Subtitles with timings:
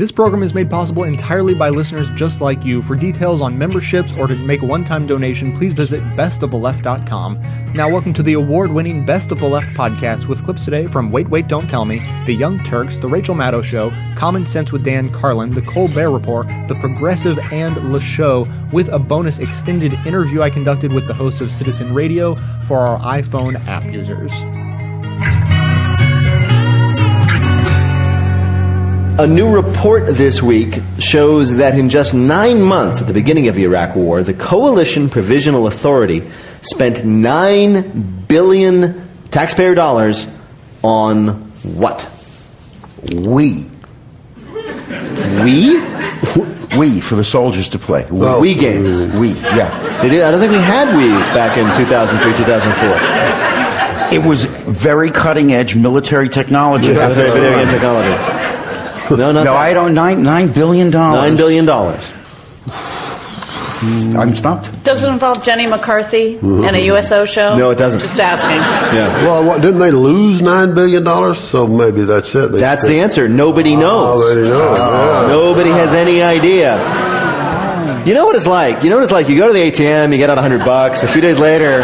[0.00, 2.80] This program is made possible entirely by listeners just like you.
[2.80, 7.74] For details on memberships or to make a one time donation, please visit bestoftheleft.com.
[7.74, 11.12] Now, welcome to the award winning Best of the Left podcast with clips today from
[11.12, 14.84] Wait, Wait, Don't Tell Me, The Young Turks, The Rachel Maddow Show, Common Sense with
[14.84, 20.40] Dan Carlin, The Colbert Report, The Progressive, and Le Show, with a bonus extended interview
[20.40, 22.36] I conducted with the host of Citizen Radio
[22.66, 24.32] for our iPhone app users.
[29.20, 33.54] A new report this week shows that in just nine months at the beginning of
[33.54, 36.22] the Iraq War, the Coalition Provisional Authority
[36.62, 40.26] spent nine billion taxpayer dollars
[40.82, 41.28] on
[41.62, 42.08] what?
[43.12, 43.66] We.
[45.44, 45.78] We?
[46.78, 48.06] We, for the soldiers to play.
[48.10, 49.02] We, Oh, Wii games.
[49.18, 50.00] We, yeah.
[50.00, 54.18] Did, I don't think we had Wii's back in 2003, 2004.
[54.18, 56.94] It was very cutting edge military technology.
[56.94, 58.59] Military video game technology.
[59.18, 59.60] No, not No, that.
[59.60, 59.94] I don't.
[59.94, 61.20] Nine, nine billion dollars.
[61.20, 62.12] Nine billion dollars.
[63.82, 64.84] I'm stumped.
[64.84, 66.64] Does it involve Jenny McCarthy mm-hmm.
[66.64, 67.56] and a USO show?
[67.56, 68.00] No, it doesn't.
[68.00, 68.60] Just asking.
[68.90, 69.08] Yeah.
[69.22, 71.38] Well, what, didn't they lose nine billion dollars?
[71.38, 72.50] So maybe that's it.
[72.50, 73.28] They That's the answer.
[73.28, 74.20] Nobody ah, knows.
[74.28, 74.78] Nobody knows.
[74.80, 75.22] Ah.
[75.22, 75.28] yeah.
[75.28, 76.76] Nobody has any idea.
[78.04, 78.82] You know what it's like?
[78.82, 79.28] You know what it's like?
[79.28, 81.04] You go to the ATM, you get out a hundred bucks.
[81.04, 81.80] A few days later,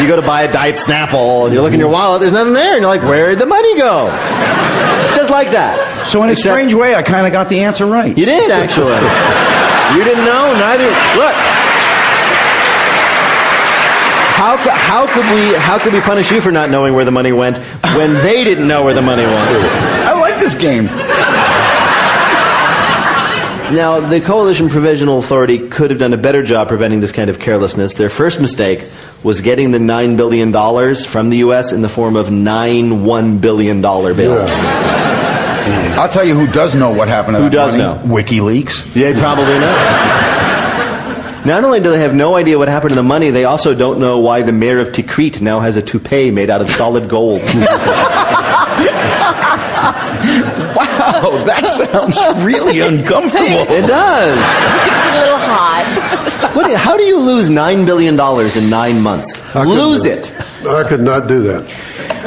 [0.00, 2.54] you go to buy a Diet Snapple, and you look in your wallet, there's nothing
[2.54, 4.06] there, and you're like, where'd the money go?
[5.30, 6.08] Like that.
[6.08, 8.16] So in a strange way, I kind of got the answer right.
[8.16, 8.94] You did, actually.
[9.98, 10.86] you didn't know, neither.
[11.18, 11.34] Look.
[14.36, 17.32] How, how could we how could we punish you for not knowing where the money
[17.32, 17.58] went
[17.96, 19.34] when they didn't know where the money went?
[20.06, 20.86] I like this game.
[23.72, 27.40] Now, the Coalition Provisional Authority could have done a better job preventing this kind of
[27.40, 27.94] carelessness.
[27.94, 28.88] Their first mistake
[29.24, 30.52] was getting the $9 billion
[31.04, 31.72] from the U.S.
[31.72, 35.15] in the form of nine $1 billion bills.
[35.98, 38.00] I'll tell you who does know what happened to Who that does money.
[38.22, 38.94] WikiLeaks.
[38.94, 40.36] Yeah, probably not.
[41.46, 44.00] Not only do they have no idea what happened to the money, they also don't
[44.00, 47.40] know why the mayor of Tikrit now has a toupee made out of solid gold.
[50.76, 53.46] Wow, that sounds really uncomfortable.
[53.72, 54.38] it does.
[54.38, 56.50] It's a little hot.
[56.54, 59.40] What, how do you lose $9 billion in nine months?
[59.52, 60.32] could Lose do it.
[60.68, 61.64] I could not do that.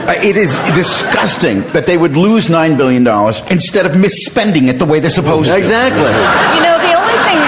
[0.10, 3.06] Uh, It is disgusting that they would lose $9 billion
[3.52, 5.58] instead of misspending it the way they're supposed to.
[5.58, 6.02] Exactly.
[6.02, 7.40] You know, the only thing.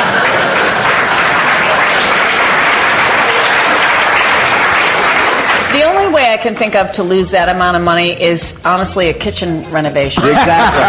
[5.71, 9.07] The only way I can think of to lose that amount of money is honestly
[9.09, 10.23] a kitchen renovation.
[10.25, 10.83] Exactly.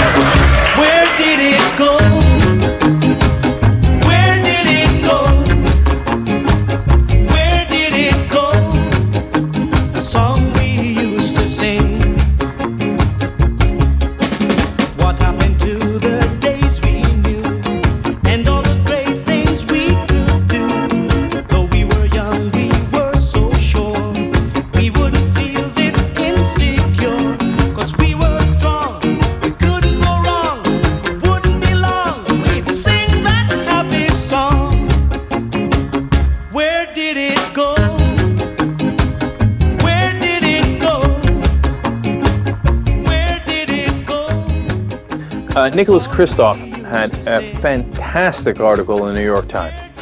[45.69, 46.57] Uh, Nicholas Kristof
[46.87, 49.93] had a fantastic article in the New York Times.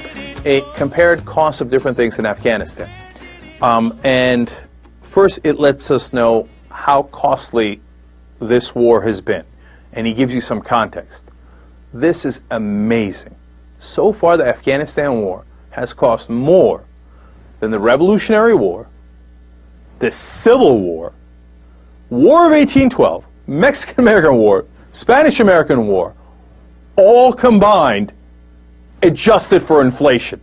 [0.44, 2.88] It compared costs of different things in Afghanistan.
[3.60, 4.54] Um, and
[5.02, 7.80] first, it lets us know how costly
[8.38, 9.44] this war has been.
[9.92, 11.30] And he gives you some context.
[11.92, 13.34] This is amazing.
[13.80, 16.84] So far, the Afghanistan war has cost more
[17.58, 18.86] than the Revolutionary War,
[19.98, 21.12] the Civil War,
[22.10, 24.64] War of 1812, Mexican American War,
[24.96, 26.14] Spanish American War,
[26.96, 28.14] all combined,
[29.02, 30.40] adjusted for inflation.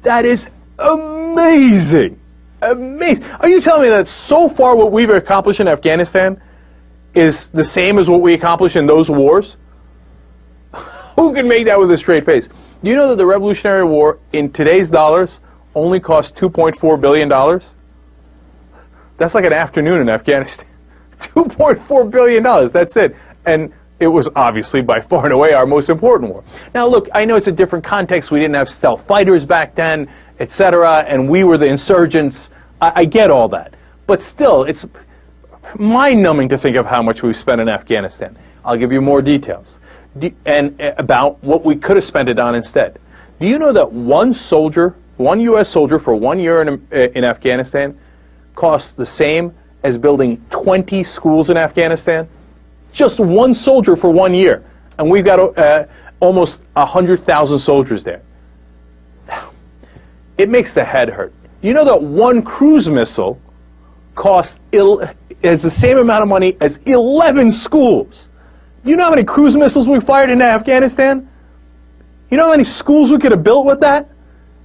[0.00, 2.18] That is amazing.
[2.62, 3.24] Amazing.
[3.24, 6.40] Are you telling me that so far what we've accomplished in Afghanistan
[7.12, 9.58] is the same as what we accomplished in those wars?
[11.16, 12.48] Who can make that with a straight face?
[12.82, 15.40] Do you know that the Revolutionary War in today's dollars
[15.74, 17.28] only cost $2.4 billion?
[19.18, 20.71] That's like an afternoon in Afghanistan.
[21.28, 23.16] $2.4 billion, that's it.
[23.46, 26.42] And it was obviously by far and away our most important war.
[26.74, 28.30] Now, look, I know it's a different context.
[28.30, 30.10] We didn't have stealth fighters back then,
[30.40, 32.50] etc., and we were the insurgents.
[32.80, 33.74] I, I get all that.
[34.06, 34.86] But still, it's
[35.78, 38.36] mind numbing to think of how much we've spent in Afghanistan.
[38.64, 39.78] I'll give you more details.
[40.18, 42.98] Do- and uh, about what we could have spent it on instead.
[43.40, 45.68] Do you know that one soldier, one U.S.
[45.68, 47.98] soldier for one year in, uh, in Afghanistan,
[48.54, 52.28] costs the same as building 20 schools in Afghanistan?
[52.92, 54.64] Just one soldier for one year.
[54.98, 55.86] And we've got uh,
[56.20, 58.22] almost 100,000 soldiers there.
[60.38, 61.32] It makes the head hurt.
[61.60, 63.40] You know that one cruise missile
[64.14, 65.08] costs il-
[65.42, 68.28] is the same amount of money as 11 schools.
[68.84, 71.28] You know how many cruise missiles we fired into Afghanistan?
[72.30, 74.08] You know how many schools we could have built with that?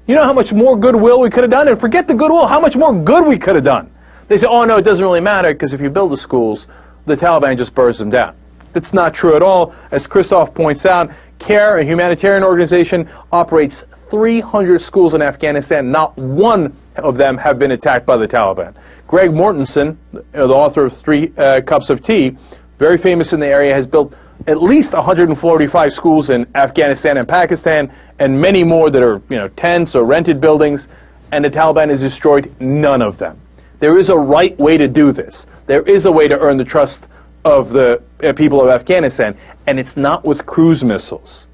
[0.08, 1.68] You know how much more goodwill we could have done?
[1.68, 3.92] And forget the goodwill, how much more good we could have done.
[4.28, 6.68] They say, oh no, it doesn't really matter because if you build the schools,
[7.06, 8.36] the Taliban just burns them down.
[8.74, 9.74] That's not true at all.
[9.92, 15.92] As Kristof points out, CARE, a humanitarian organization, operates 300 schools in Afghanistan.
[15.92, 18.76] Not one of them have been attacked by the Taliban.
[19.08, 19.98] Greg Mortenson,
[20.32, 22.38] the author of Three uh, Cups of Tea,
[22.78, 24.14] very famous in the area, has built
[24.46, 29.48] at least 145 schools in Afghanistan and Pakistan, and many more that are you know
[29.50, 30.90] tents or rented buildings,
[31.32, 33.40] and the Taliban has destroyed none of them.
[33.80, 35.46] There is a right way to do this.
[35.66, 37.08] There is a way to earn the trust
[37.46, 39.38] of the uh, people of Afghanistan,
[39.68, 41.48] and it's not with cruise missiles.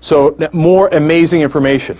[0.00, 1.96] So, more amazing information.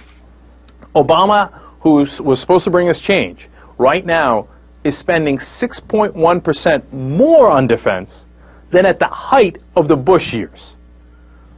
[0.95, 4.49] Obama, who was supposed to bring us change, right now
[4.85, 8.27] is spending 6.1% more on defense
[8.71, 10.77] than at the height of the Bush years.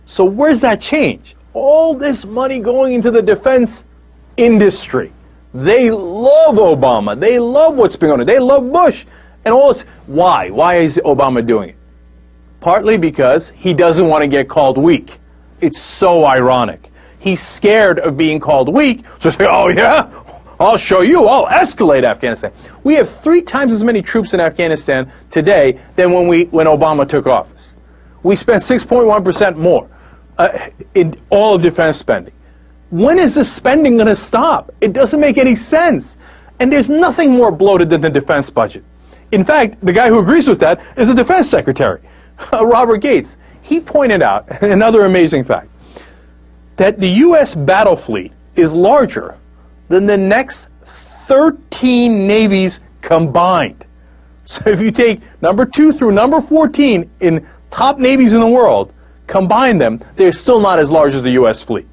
[0.06, 1.36] So, where's that change?
[1.54, 3.84] All this money going into the defense
[4.36, 5.12] industry.
[5.54, 7.18] They love Obama.
[7.18, 8.26] They love what's been going on.
[8.26, 9.04] They love Bush.
[9.44, 9.82] And all this.
[10.06, 10.50] Why?
[10.50, 11.76] Why is Obama doing it?
[12.60, 15.18] Partly because he doesn't want to get called weak.
[15.60, 16.90] It's so ironic.
[17.18, 20.10] He's scared of being called weak, so say, oh yeah,
[20.58, 22.52] I'll show you, I'll escalate Afghanistan.
[22.82, 27.08] We have three times as many troops in Afghanistan today than when, we, when Obama
[27.08, 27.74] took office.
[28.22, 29.88] We spent 6.1% more
[30.38, 32.34] uh, in all of defense spending.
[32.92, 34.70] When is the spending going to stop?
[34.82, 36.18] It doesn't make any sense.
[36.60, 38.84] And there's nothing more bloated than the defense budget.
[39.30, 42.02] In fact, the guy who agrees with that is the defense secretary,
[42.52, 43.38] Robert Gates.
[43.62, 45.70] He pointed out another amazing fact
[46.76, 47.54] that the U.S.
[47.54, 49.38] battle fleet is larger
[49.88, 50.68] than the next
[51.28, 53.86] 13 navies combined.
[54.44, 58.92] So if you take number 2 through number 14 in top navies in the world,
[59.26, 61.62] combine them, they're still not as large as the U.S.
[61.62, 61.86] fleet.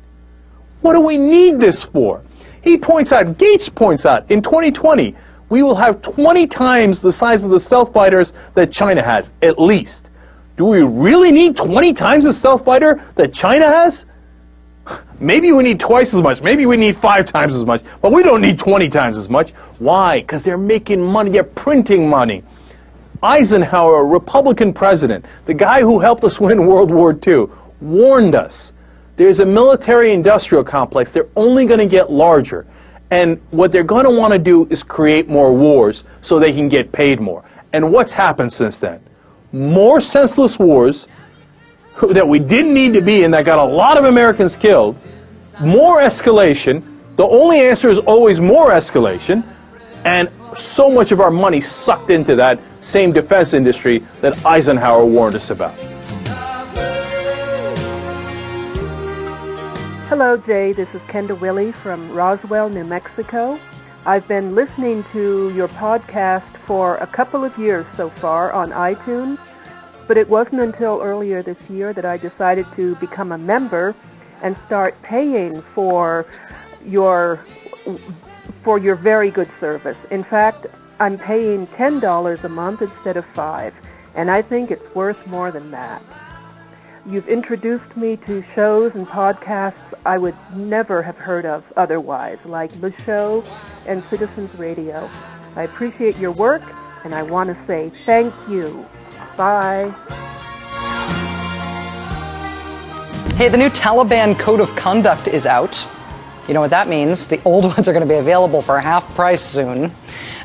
[0.82, 2.22] What do we need this for?
[2.62, 5.16] He points out, Gates points out, in 2020,
[5.50, 9.60] we will have 20 times the size of the stealth fighters that China has, at
[9.60, 10.10] least.
[10.58, 14.06] Do we really need 20 times the stealth fighter that China has?
[15.20, 16.42] Maybe we need twice as much.
[16.42, 17.84] Maybe we need five times as much.
[18.02, 19.52] But we don't need 20 times as much.
[19.80, 20.22] Why?
[20.22, 21.30] Because they're making money.
[21.30, 22.44] They're printing money.
[23.22, 27.48] Eisenhower, Republican president, the guy who helped us win World War II,
[27.82, 28.72] warned us.
[29.20, 31.12] There's a military industrial complex.
[31.12, 32.66] They're only going to get larger.
[33.12, 36.70] And what they're going to want to do is create more wars so they can
[36.70, 37.44] get paid more.
[37.74, 39.02] And what's happened since then?
[39.52, 41.08] more senseless wars
[42.12, 44.96] that we didn't need to be in that got a lot of Americans killed,
[45.60, 46.84] more escalation.
[47.18, 49.44] The only answer is always more escalation,
[50.06, 55.36] and so much of our money sucked into that same defense industry that Eisenhower warned
[55.36, 55.76] us about.
[60.10, 60.74] Hello, Jay.
[60.74, 63.60] This is Kenda Willie from Roswell, New Mexico.
[64.08, 69.38] I've been listening to your podcast for a couple of years so far on iTunes,
[70.08, 73.94] but it wasn't until earlier this year that I decided to become a member
[74.42, 76.26] and start paying for
[76.84, 77.46] your
[78.64, 79.98] for your very good service.
[80.10, 80.66] In fact,
[81.00, 83.76] I'm paying $10 a month instead of 5,
[84.16, 86.02] and I think it's worth more than that.
[87.06, 92.76] You've introduced me to shows and podcasts I would never have heard of otherwise, like
[92.78, 93.44] Le Show
[93.86, 95.10] and Citizens Radio.
[95.56, 96.62] I appreciate your work,
[97.06, 98.86] and I want to say thank you.
[99.38, 99.94] Bye.
[103.36, 105.88] Hey, the new Taliban Code of Conduct is out.
[106.50, 107.28] You know what that means?
[107.28, 109.96] The old ones are going to be available for half price soon.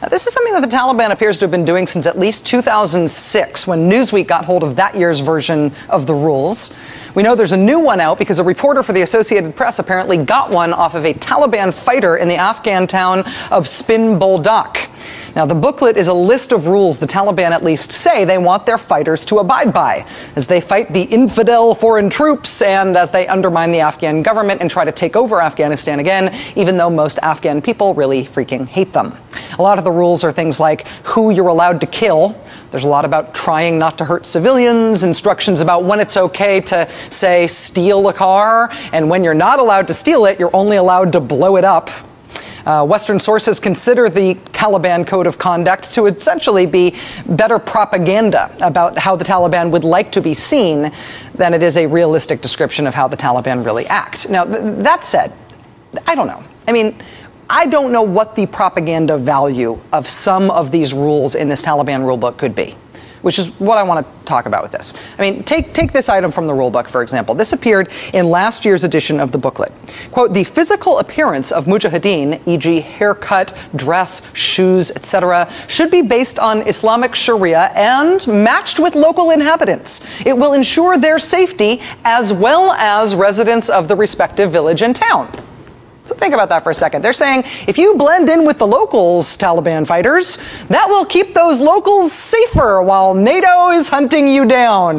[0.02, 2.46] Now, this is something that the Taliban appears to have been doing since at least
[2.46, 6.74] 2006 when Newsweek got hold of that year's version of the rules.
[7.14, 10.16] We know there's a new one out because a reporter for the Associated Press apparently
[10.16, 14.90] got one off of a Taliban fighter in the Afghan town of Spin Boldak.
[15.34, 18.66] Now, the booklet is a list of rules the Taliban at least say they want
[18.66, 20.06] their fighters to abide by
[20.36, 24.70] as they fight the infidel foreign troops and as they undermine the Afghan government and
[24.70, 29.16] try to take over Afghanistan again, even though most Afghan people really freaking hate them.
[29.58, 32.40] A lot of the rules are things like who you're allowed to kill.
[32.70, 36.88] There's a lot about trying not to hurt civilians, instructions about when it's okay to,
[37.10, 41.12] say, steal a car, and when you're not allowed to steal it, you're only allowed
[41.12, 41.90] to blow it up.
[42.66, 46.94] Uh, Western sources consider the Taliban code of conduct to essentially be
[47.26, 50.90] better propaganda about how the Taliban would like to be seen
[51.34, 54.30] than it is a realistic description of how the Taliban really act.
[54.30, 55.32] Now, th- that said,
[56.06, 56.42] I don't know.
[56.66, 56.96] I mean,
[57.48, 62.00] I don't know what the propaganda value of some of these rules in this Taliban
[62.00, 62.76] rulebook could be
[63.24, 64.92] which is what I want to talk about with this.
[65.18, 67.34] I mean, take, take this item from the rulebook, for example.
[67.34, 69.72] This appeared in last year's edition of the booklet.
[70.12, 72.80] Quote, the physical appearance of mujahideen, e.g.
[72.80, 80.24] haircut, dress, shoes, etc., should be based on Islamic Sharia and matched with local inhabitants.
[80.26, 85.32] It will ensure their safety as well as residents of the respective village and town.
[86.04, 87.02] So think about that for a second.
[87.02, 91.62] They're saying if you blend in with the locals, Taliban fighters, that will keep those
[91.62, 94.98] locals safer while NATO is hunting you down.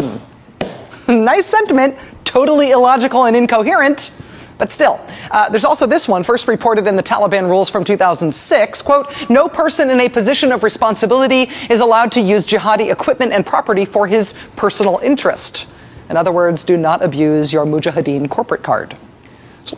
[1.08, 4.20] nice sentiment, totally illogical and incoherent.
[4.58, 8.82] But still, uh, there's also this one, first reported in the Taliban rules from 2006.
[8.82, 13.46] Quote, no person in a position of responsibility is allowed to use jihadi equipment and
[13.46, 15.68] property for his personal interest.
[16.10, 18.98] In other words, do not abuse your Mujahideen corporate card.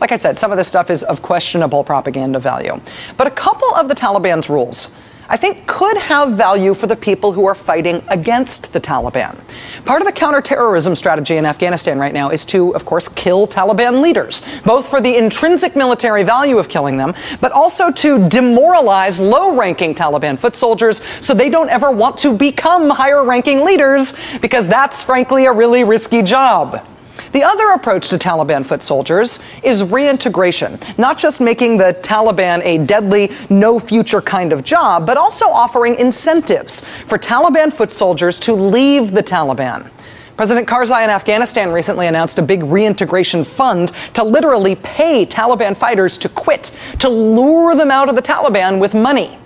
[0.00, 2.80] Like I said, some of this stuff is of questionable propaganda value.
[3.16, 4.94] But a couple of the Taliban's rules,
[5.30, 9.38] I think, could have value for the people who are fighting against the Taliban.
[9.84, 14.02] Part of the counterterrorism strategy in Afghanistan right now is to, of course, kill Taliban
[14.02, 19.54] leaders, both for the intrinsic military value of killing them, but also to demoralize low
[19.54, 24.66] ranking Taliban foot soldiers so they don't ever want to become higher ranking leaders, because
[24.66, 26.86] that's, frankly, a really risky job.
[27.32, 32.84] The other approach to Taliban foot soldiers is reintegration, not just making the Taliban a
[32.84, 38.54] deadly, no future kind of job, but also offering incentives for Taliban foot soldiers to
[38.54, 39.90] leave the Taliban.
[40.36, 46.16] President Karzai in Afghanistan recently announced a big reintegration fund to literally pay Taliban fighters
[46.18, 46.70] to quit,
[47.00, 49.36] to lure them out of the Taliban with money.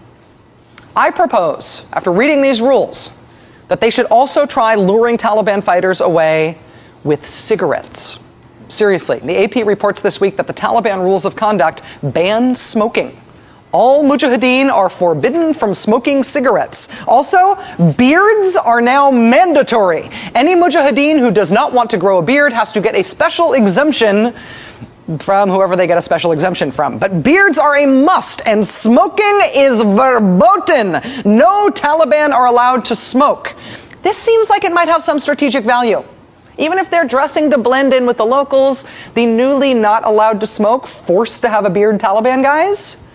[0.94, 3.18] I propose, after reading these rules,
[3.68, 6.58] that they should also try luring Taliban fighters away
[7.04, 8.23] with cigarettes.
[8.68, 13.18] Seriously, the AP reports this week that the Taliban rules of conduct ban smoking.
[13.73, 16.90] All mujahideen are forbidden from smoking cigarettes.
[17.09, 17.54] Also,
[17.97, 20.11] beards are now mandatory.
[20.35, 23.54] Any mujahideen who does not want to grow a beard has to get a special
[23.54, 24.35] exemption
[25.18, 26.99] from whoever they get a special exemption from.
[26.99, 30.92] But beards are a must, and smoking is verboten.
[31.25, 33.54] No Taliban are allowed to smoke.
[34.02, 36.04] This seems like it might have some strategic value.
[36.59, 40.47] Even if they're dressing to blend in with the locals, the newly not allowed to
[40.47, 43.09] smoke, forced to have a beard Taliban guys,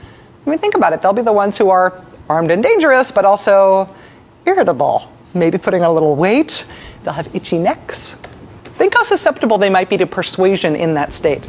[0.47, 1.01] I mean, think about it.
[1.01, 3.93] They'll be the ones who are armed and dangerous, but also
[4.45, 5.11] irritable.
[5.33, 6.65] Maybe putting on a little weight.
[7.03, 8.15] They'll have itchy necks.
[8.63, 11.45] Think how susceptible they might be to persuasion in that state.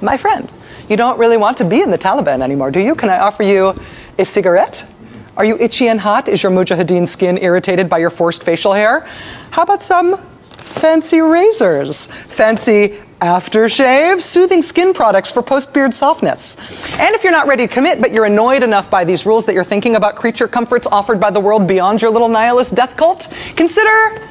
[0.00, 0.50] My friend,
[0.88, 2.94] you don't really want to be in the Taliban anymore, do you?
[2.94, 3.74] Can I offer you
[4.18, 4.90] a cigarette?
[5.36, 6.26] Are you itchy and hot?
[6.26, 9.06] Is your mujahideen skin irritated by your forced facial hair?
[9.50, 10.16] How about some
[10.60, 16.56] fancy razors, fancy aftershave, soothing skin products for post beard softness.
[16.98, 19.54] And if you're not ready to commit, but you're annoyed enough by these rules that
[19.54, 23.28] you're thinking about creature comforts offered by the world beyond your little nihilist death cult,
[23.56, 24.26] consider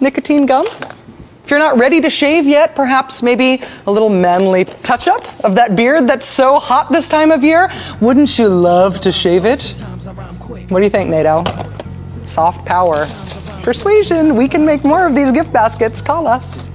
[0.00, 0.66] nicotine gum.
[1.44, 5.56] If you're not ready to shave yet, perhaps maybe a little manly touch up of
[5.56, 7.70] that beard that's so hot this time of year.
[8.00, 9.62] Wouldn't you love to shave it?
[10.68, 11.44] What do you think, NATO?
[12.24, 13.06] Soft power.
[13.64, 14.36] Persuasion.
[14.36, 16.02] We can make more of these gift baskets.
[16.02, 16.68] Call us.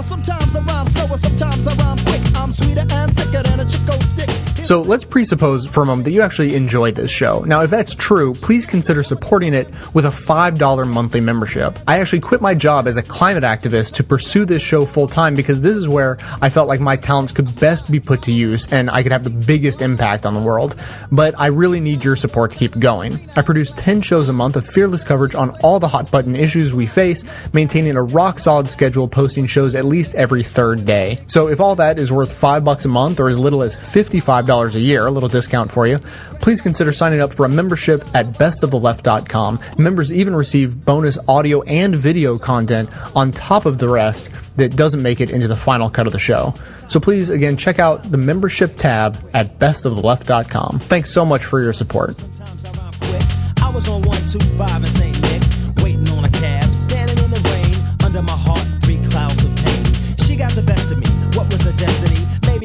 [0.00, 2.20] Sometimes I rhyme slower, sometimes I rhyme quick.
[2.34, 4.21] I'm sweeter and thicker than a Chico stick.
[4.62, 7.40] So let's presuppose for a moment that you actually enjoyed this show.
[7.40, 11.76] Now, if that's true, please consider supporting it with a $5 monthly membership.
[11.88, 15.34] I actually quit my job as a climate activist to pursue this show full time
[15.34, 18.72] because this is where I felt like my talents could best be put to use
[18.72, 20.76] and I could have the biggest impact on the world.
[21.10, 23.18] But I really need your support to keep going.
[23.34, 26.72] I produce 10 shows a month of fearless coverage on all the hot button issues
[26.72, 31.18] we face, maintaining a rock solid schedule, posting shows at least every third day.
[31.26, 34.51] So if all that is worth 5 bucks a month or as little as $55
[34.52, 35.98] a year, a little discount for you,
[36.40, 39.58] please consider signing up for a membership at bestoftheleft.com.
[39.78, 45.02] Members even receive bonus audio and video content on top of the rest that doesn't
[45.02, 46.52] make it into the final cut of the show.
[46.86, 50.80] So please, again, check out the membership tab at bestoftheleft.com.
[50.80, 52.14] Thanks so much for your support.
[52.14, 53.62] Sometimes I rhyme quick.
[53.62, 55.22] I was on 125 in St.
[55.22, 59.56] Nick, waiting on a cab, standing in the rain, under my heart, three clouds of
[59.56, 60.16] pain.
[60.18, 61.11] She got the best of me.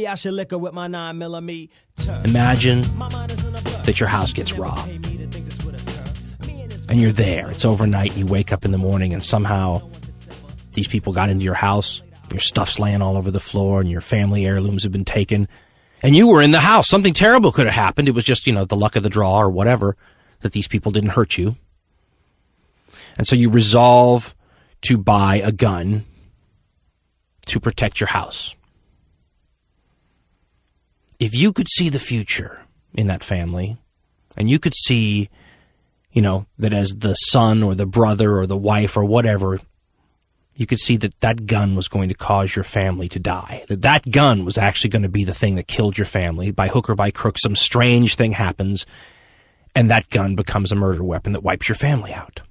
[0.07, 1.73] Maybe I should lick her with my 9 millimeter.
[2.23, 2.79] Imagine
[3.83, 4.89] that your house gets robbed.
[6.89, 7.51] And you're there.
[7.51, 9.81] It's overnight, you wake up in the morning, and somehow
[10.71, 12.03] these people got into your house.
[12.31, 15.49] Your stuff's laying all over the floor, and your family heirlooms have been taken.
[16.01, 16.87] And you were in the house.
[16.87, 18.07] Something terrible could have happened.
[18.07, 19.97] It was just, you know, the luck of the draw or whatever
[20.39, 21.57] that these people didn't hurt you.
[23.17, 24.33] And so you resolve
[24.83, 26.05] to buy a gun
[27.47, 28.55] to protect your house.
[31.19, 32.61] If you could see the future
[32.93, 33.77] in that family,
[34.35, 35.29] and you could see,
[36.11, 39.59] you know, that as the son or the brother or the wife or whatever,
[40.55, 43.63] you could see that that gun was going to cause your family to die.
[43.67, 46.51] That that gun was actually going to be the thing that killed your family.
[46.51, 48.85] By hook or by crook, some strange thing happens,
[49.75, 52.41] and that gun becomes a murder weapon that wipes your family out.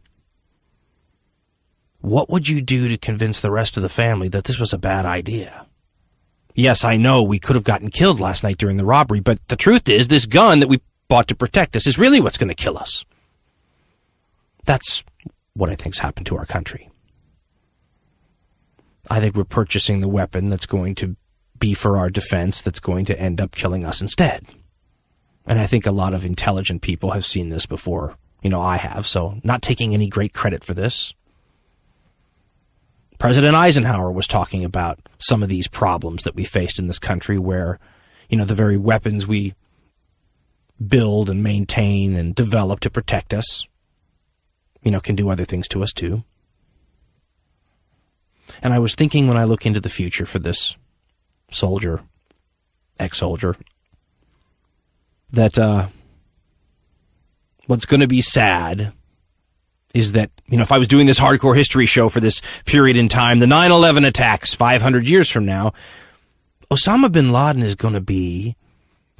[2.00, 4.78] What would you do to convince the rest of the family that this was a
[4.78, 5.65] bad idea?
[6.56, 9.56] Yes, I know we could have gotten killed last night during the robbery, but the
[9.56, 12.54] truth is this gun that we bought to protect us is really what's going to
[12.54, 13.04] kill us.
[14.64, 15.04] That's
[15.52, 16.90] what I think's happened to our country.
[19.10, 21.16] I think we're purchasing the weapon that's going to
[21.58, 24.46] be for our defense that's going to end up killing us instead.
[25.46, 28.16] And I think a lot of intelligent people have seen this before.
[28.42, 31.14] You know, I have, so not taking any great credit for this.
[33.18, 37.38] President Eisenhower was talking about some of these problems that we faced in this country
[37.38, 37.78] where,
[38.28, 39.54] you know, the very weapons we
[40.85, 43.66] build and maintain and develop to protect us,
[44.82, 46.23] you know, can do other things to us too.
[48.62, 50.76] And I was thinking when I look into the future for this
[51.50, 52.02] soldier,
[52.99, 53.56] ex soldier,
[55.30, 55.88] that uh,
[57.66, 58.92] what's going to be sad
[59.95, 62.97] is that, you know, if I was doing this hardcore history show for this period
[62.97, 65.73] in time, the 9 11 attacks 500 years from now,
[66.71, 68.57] Osama bin Laden is going to be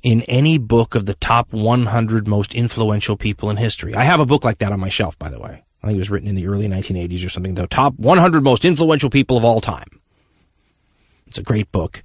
[0.03, 3.95] in any book of the top 100 most influential people in history.
[3.95, 5.65] I have a book like that on my shelf, by the way.
[5.83, 7.55] I think it was written in the early 1980s or something.
[7.55, 10.01] The top 100 most influential people of all time.
[11.27, 12.03] It's a great book.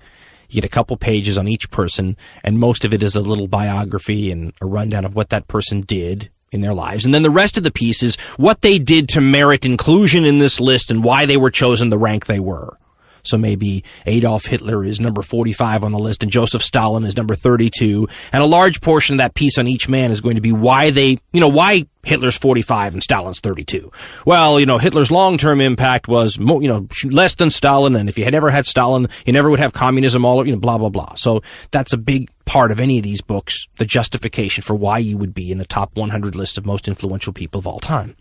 [0.49, 3.47] You get a couple pages on each person, and most of it is a little
[3.47, 7.05] biography and a rundown of what that person did in their lives.
[7.05, 10.39] And then the rest of the piece is what they did to merit inclusion in
[10.39, 12.77] this list and why they were chosen the rank they were.
[13.23, 17.35] So maybe Adolf Hitler is number 45 on the list and Joseph Stalin is number
[17.35, 18.07] 32.
[18.31, 20.91] And a large portion of that piece on each man is going to be why
[20.91, 23.91] they, you know, why Hitler's 45 and Stalin's 32.
[24.25, 27.95] Well, you know, Hitler's long-term impact was, you know, less than Stalin.
[27.95, 30.59] And if you had ever had Stalin, you never would have communism all, you know,
[30.59, 31.13] blah, blah, blah.
[31.15, 35.17] So that's a big part of any of these books, the justification for why you
[35.17, 38.15] would be in the top 100 list of most influential people of all time.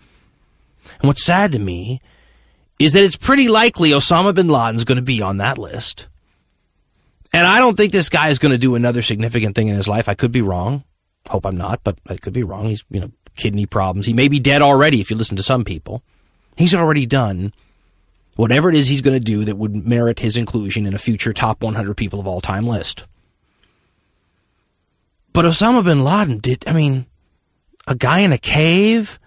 [1.00, 2.00] And what's sad to me
[2.80, 6.08] is that it's pretty likely Osama bin Laden's going to be on that list.
[7.32, 9.86] And I don't think this guy is going to do another significant thing in his
[9.86, 10.08] life.
[10.08, 10.82] I could be wrong.
[11.28, 12.64] Hope I'm not, but I could be wrong.
[12.64, 14.06] He's, you know, kidney problems.
[14.06, 16.02] He may be dead already if you listen to some people.
[16.56, 17.52] He's already done
[18.36, 21.34] whatever it is he's going to do that would merit his inclusion in a future
[21.34, 23.06] top 100 people of all time list.
[25.34, 27.04] But Osama bin Laden did, I mean,
[27.86, 29.18] a guy in a cave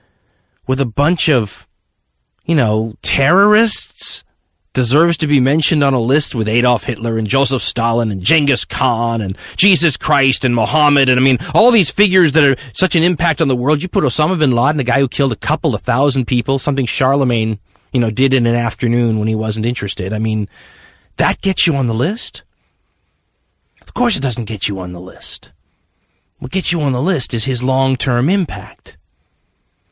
[0.66, 1.68] with a bunch of
[2.46, 4.24] you know, terrorists
[4.74, 8.66] deserves to be mentioned on a list with Adolf Hitler and Joseph Stalin and Genghis
[8.66, 12.96] Khan and Jesus Christ and Muhammad and I mean all these figures that are such
[12.96, 13.84] an impact on the world.
[13.84, 16.88] You put Osama bin Laden, a guy who killed a couple of thousand people, something
[16.88, 17.60] Charlemagne,
[17.92, 20.12] you know, did in an afternoon when he wasn't interested.
[20.12, 20.50] I mean,
[21.18, 22.42] that gets you on the list?
[23.84, 25.52] Of course it doesn't get you on the list.
[26.40, 28.98] What gets you on the list is his long-term impact.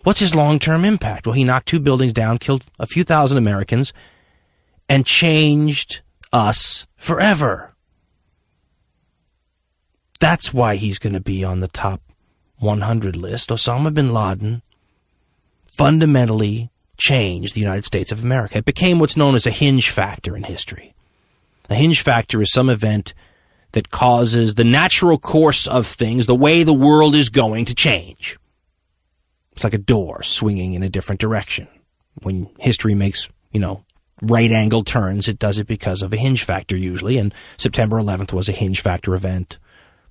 [0.03, 1.25] What's his long term impact?
[1.25, 3.93] Well, he knocked two buildings down, killed a few thousand Americans,
[4.89, 6.01] and changed
[6.33, 7.73] us forever.
[10.19, 12.01] That's why he's going to be on the top
[12.59, 13.49] 100 list.
[13.49, 14.61] Osama bin Laden
[15.65, 18.59] fundamentally changed the United States of America.
[18.59, 20.93] It became what's known as a hinge factor in history.
[21.69, 23.13] A hinge factor is some event
[23.71, 28.37] that causes the natural course of things, the way the world is going to change.
[29.53, 31.67] It's like a door swinging in a different direction.
[32.23, 33.83] When history makes, you know,
[34.21, 38.33] right angle turns, it does it because of a hinge factor usually, and September 11th
[38.33, 39.57] was a hinge factor event.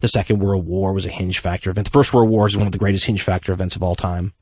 [0.00, 1.87] The Second World War was a hinge factor event.
[1.87, 4.33] The First World War is one of the greatest hinge factor events of all time.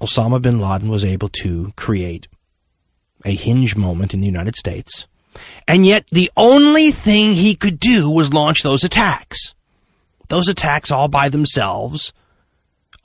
[0.00, 2.28] Osama bin Laden was able to create
[3.24, 5.06] a hinge moment in the United States.
[5.66, 9.54] And yet the only thing he could do was launch those attacks.
[10.28, 12.12] Those attacks all by themselves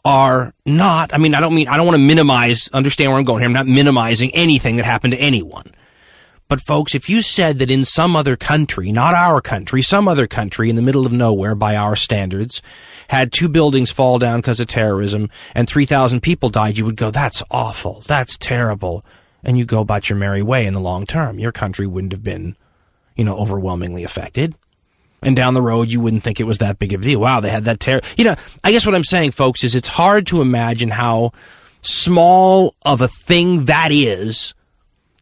[0.07, 3.25] are not, I mean, I don't mean, I don't want to minimize, understand where I'm
[3.25, 3.47] going here.
[3.47, 5.73] I'm not minimizing anything that happened to anyone.
[6.47, 10.25] But folks, if you said that in some other country, not our country, some other
[10.25, 12.61] country in the middle of nowhere by our standards,
[13.09, 17.11] had two buildings fall down because of terrorism and 3,000 people died, you would go,
[17.11, 17.99] that's awful.
[18.07, 19.03] That's terrible.
[19.43, 21.37] And you go about your merry way in the long term.
[21.37, 22.55] Your country wouldn't have been,
[23.17, 24.55] you know, overwhelmingly affected.
[25.21, 27.19] And down the road, you wouldn't think it was that big of a deal.
[27.19, 28.01] Wow, they had that terror.
[28.17, 31.31] You know, I guess what I'm saying, folks, is it's hard to imagine how
[31.81, 34.53] small of a thing that is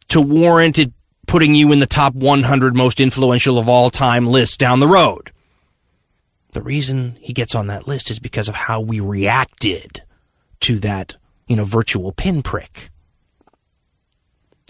[0.08, 0.92] to warrant it
[1.26, 5.32] putting you in the top 100 most influential of all time list down the road.
[6.52, 10.02] The reason he gets on that list is because of how we reacted
[10.60, 12.90] to that, you know, virtual pinprick.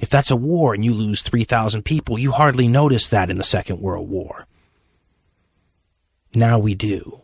[0.01, 3.45] If that's a war and you lose 3,000 people, you hardly notice that in the
[3.45, 4.47] Second World War.
[6.37, 7.23] Now we do.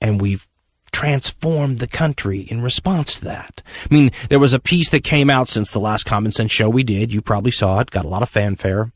[0.00, 0.48] And we've
[0.90, 3.62] transformed the country in response to that.
[3.88, 6.68] I mean, there was a piece that came out since the last Common Sense show
[6.68, 7.12] we did.
[7.12, 8.92] You probably saw it, got a lot of fanfare.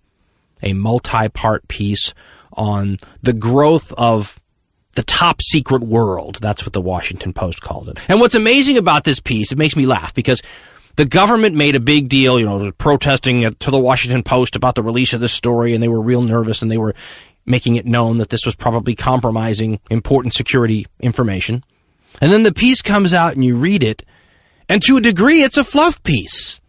[0.63, 2.13] A multi part piece
[2.53, 4.41] on the growth of
[4.95, 6.39] the top secret world.
[6.41, 7.99] That's what the Washington Post called it.
[8.09, 10.43] And what's amazing about this piece, it makes me laugh because
[10.97, 14.83] the government made a big deal, you know, protesting to the Washington Post about the
[14.83, 16.95] release of this story, and they were real nervous and they were
[17.47, 21.65] making it known that this was probably compromising important security information.
[22.21, 24.05] And then the piece comes out and you read it,
[24.69, 26.61] and to a degree, it's a fluff piece.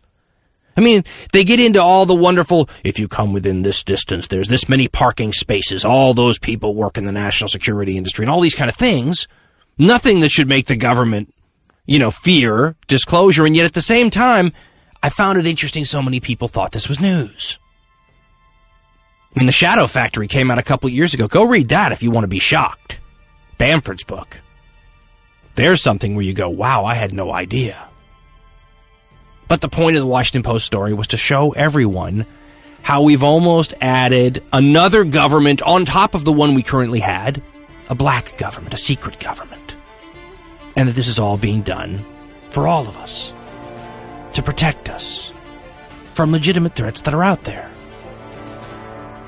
[0.78, 4.50] I mean, they get into all the wonderful, if you come within this distance, there's
[4.50, 8.42] this many parking spaces, all those people work in the national security industry, and all
[8.42, 9.28] these kind of things.
[9.78, 11.34] Nothing that should make the government,
[11.86, 13.46] you know, fear disclosure.
[13.46, 14.52] And yet at the same time,
[15.02, 17.60] I found it interesting so many people thought this was news.
[19.36, 21.28] I mean, The Shadow Factory came out a couple years ago.
[21.28, 23.00] Go read that if you want to be shocked.
[23.58, 24.40] Bamford's book.
[25.56, 27.88] There's something where you go, wow, I had no idea.
[29.48, 32.26] But the point of the Washington Post story was to show everyone
[32.82, 37.42] how we've almost added another government on top of the one we currently had
[37.90, 39.76] a black government, a secret government.
[40.76, 42.06] And that this is all being done
[42.52, 43.34] for all of us
[44.34, 45.32] to protect us
[46.14, 47.72] from legitimate threats that are out there.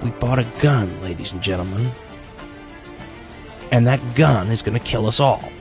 [0.02, 1.92] We bought a gun, ladies and gentlemen.
[3.72, 5.52] And that gun is going to kill us all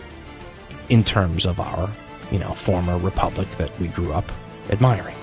[0.88, 1.90] in terms of our,
[2.30, 4.30] you know, former republic that we grew up
[4.70, 5.16] admiring.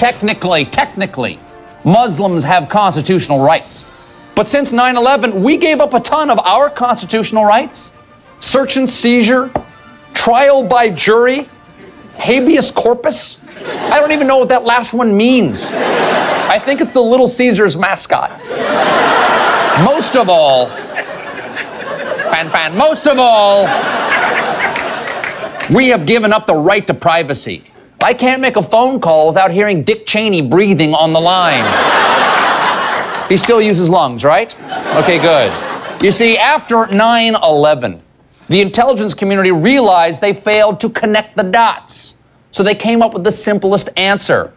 [0.00, 1.38] Technically, technically,
[1.84, 3.84] Muslims have constitutional rights.
[4.34, 7.94] But since 9 11, we gave up a ton of our constitutional rights
[8.40, 9.52] search and seizure,
[10.14, 11.50] trial by jury,
[12.14, 13.44] habeas corpus.
[13.66, 15.70] I don't even know what that last one means.
[15.70, 18.30] I think it's the Little Caesars mascot.
[19.84, 20.68] Most of all,
[22.30, 23.64] pan pan, most of all,
[25.76, 27.69] we have given up the right to privacy.
[28.02, 31.64] I can't make a phone call without hearing Dick Cheney breathing on the line.
[33.28, 34.54] he still uses lungs, right?
[34.96, 35.52] Okay, good.
[36.02, 38.02] You see, after 9 11,
[38.48, 42.16] the intelligence community realized they failed to connect the dots.
[42.50, 44.52] So they came up with the simplest answer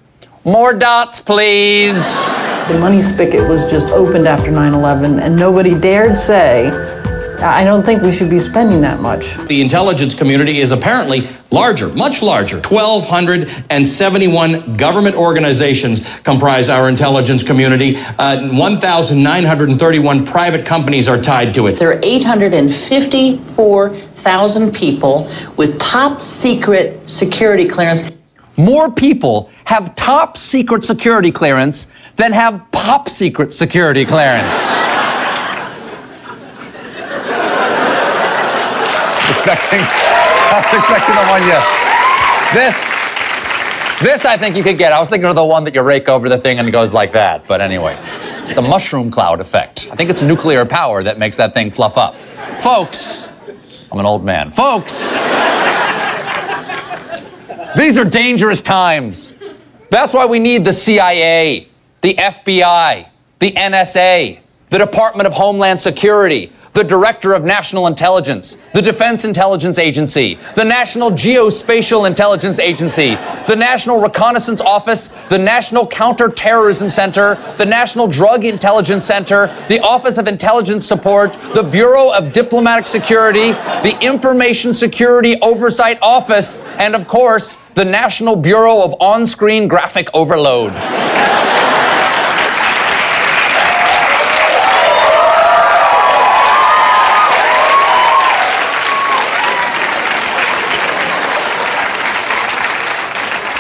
[0.45, 1.95] more dots, please.
[2.67, 6.69] The money spigot was just opened after 9 11, and nobody dared say,
[7.41, 9.37] I don't think we should be spending that much.
[9.47, 12.57] The intelligence community is apparently larger, much larger.
[12.57, 17.95] 1,271 government organizations comprise our intelligence community.
[18.19, 21.79] Uh, 1,931 private companies are tied to it.
[21.79, 28.11] There are 854,000 people with top secret security clearance.
[28.55, 35.02] More people have top secret security clearance than have pop secret security clearance.
[39.43, 41.60] Expecting, I was expecting the one you.
[42.56, 42.75] This,
[44.01, 44.93] this I think you could get.
[44.93, 46.93] I was thinking of the one that you rake over the thing and it goes
[46.93, 47.45] like that.
[47.45, 47.97] But anyway,
[48.43, 49.89] it's the mushroom cloud effect.
[49.91, 52.15] I think it's nuclear power that makes that thing fluff up.
[52.62, 53.32] Folks,
[53.91, 54.49] I'm an old man.
[54.49, 54.93] Folks,
[57.75, 59.36] these are dangerous times.
[59.89, 61.67] That's why we need the CIA,
[61.99, 63.08] the FBI,
[63.39, 69.77] the NSA, the Department of Homeland Security, the Director of National Intelligence, the Defense Intelligence
[69.77, 73.15] Agency, the National Geospatial Intelligence Agency,
[73.47, 80.17] the National Reconnaissance Office, the National Counterterrorism Center, the National Drug Intelligence Center, the Office
[80.17, 87.07] of Intelligence Support, the Bureau of Diplomatic Security, the Information Security Oversight Office, and of
[87.07, 90.73] course, the National Bureau of On Screen Graphic Overload.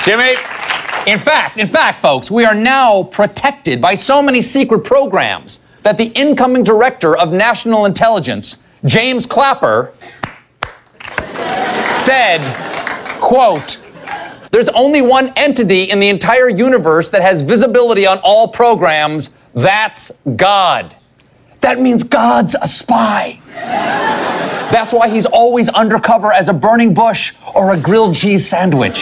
[0.03, 0.35] Jimmy.
[1.07, 5.95] In fact, in fact, folks, we are now protected by so many secret programs that
[5.95, 9.93] the incoming director of national intelligence, James Clapper,
[11.95, 12.41] said,
[13.21, 13.81] quote,
[14.51, 19.35] there's only one entity in the entire universe that has visibility on all programs.
[19.53, 20.95] That's God.
[21.61, 23.39] That means God's a spy.
[24.69, 28.99] That's why he's always undercover as a burning bush or a grilled cheese sandwich.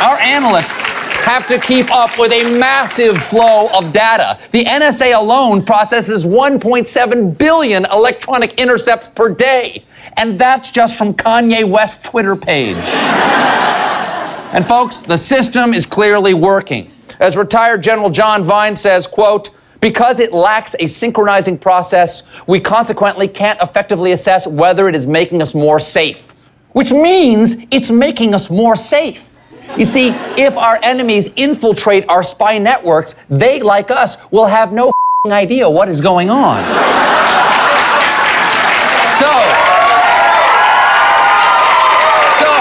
[0.00, 4.38] Our analysts have to keep up with a massive flow of data.
[4.50, 9.84] The NSA alone processes 1.7 billion electronic intercepts per day.
[10.16, 12.76] And that's just from Kanye West's Twitter page.
[14.54, 16.90] and folks, the system is clearly working.
[17.18, 19.50] As retired General John Vines says, quote,
[19.82, 25.42] because it lacks a synchronizing process, we consequently can't effectively assess whether it is making
[25.42, 26.32] us more safe.
[26.72, 29.29] Which means it's making us more safe.
[29.78, 34.92] You see, if our enemies infiltrate our spy networks, they, like us, will have no
[35.26, 36.64] idea what is going on.
[39.16, 39.30] So,
[42.40, 42.52] so,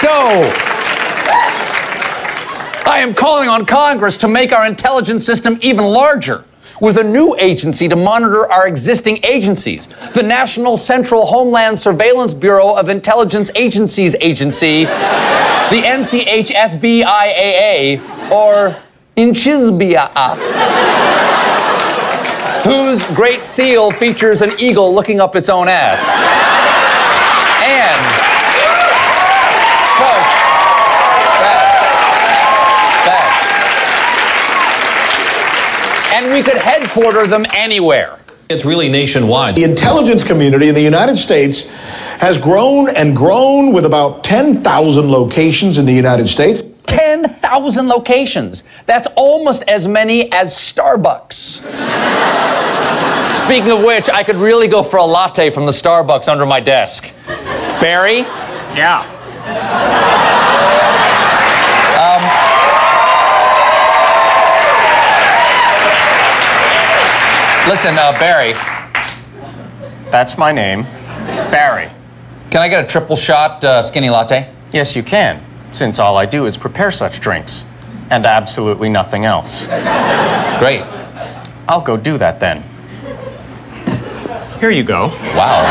[0.00, 0.12] so,
[2.90, 6.44] I am calling on Congress to make our intelligence system even larger
[6.82, 12.74] with a new agency to monitor our existing agencies the National Central Homeland Surveillance Bureau
[12.74, 14.90] of Intelligence Agencies Agency, the
[15.86, 16.90] NCHSBIAA,
[18.32, 18.76] or
[19.16, 20.08] INCHISBIA,
[22.64, 26.02] whose great seal features an eagle looking up its own ass.
[27.62, 28.32] And,
[36.14, 36.56] and we could
[36.92, 38.18] headquarter them anywhere.
[38.48, 39.54] It's really nationwide.
[39.54, 41.68] The intelligence community in the United States
[42.18, 46.62] has grown and grown with about 10,000 locations in the United States.
[46.86, 48.64] 10,000 locations.
[48.84, 51.62] That's almost as many as Starbucks.
[53.36, 56.60] Speaking of which, I could really go for a latte from the Starbucks under my
[56.60, 57.14] desk.
[57.80, 58.18] Barry?
[58.76, 59.08] Yeah.
[67.68, 68.54] Listen, uh, Barry.
[70.10, 70.82] That's my name.
[71.50, 71.90] Barry.
[72.50, 74.52] Can I get a triple shot uh, skinny latte?
[74.72, 77.64] Yes, you can, since all I do is prepare such drinks.
[78.10, 79.64] And absolutely nothing else.
[80.58, 80.82] Great.
[81.68, 82.62] I'll go do that then.
[84.58, 85.06] Here you go.
[85.34, 85.62] Wow.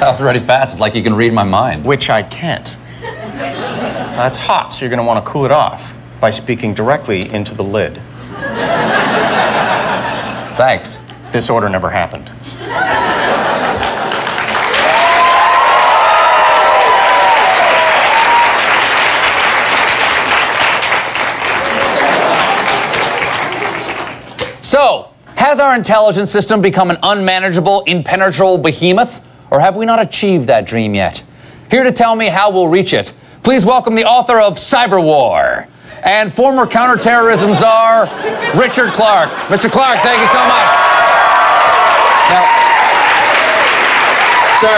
[0.00, 0.74] That was fast.
[0.74, 1.84] It's like you can read my mind.
[1.84, 2.76] Which I can't.
[3.00, 7.54] That's hot, so you're going to want to cool it off by speaking directly into
[7.54, 8.00] the lid.
[10.58, 11.00] Thanks.
[11.30, 12.26] This order never happened.
[24.60, 29.24] So, has our intelligence system become an unmanageable, impenetrable behemoth?
[29.52, 31.22] Or have we not achieved that dream yet?
[31.70, 33.12] Here to tell me how we'll reach it,
[33.44, 35.68] please welcome the author of Cyber War
[36.04, 38.04] and former counterterrorism czar,
[38.56, 39.30] Richard Clarke.
[39.48, 39.70] Mr.
[39.70, 40.68] Clarke, thank you so much.
[42.30, 42.44] Now,
[44.60, 44.76] sir,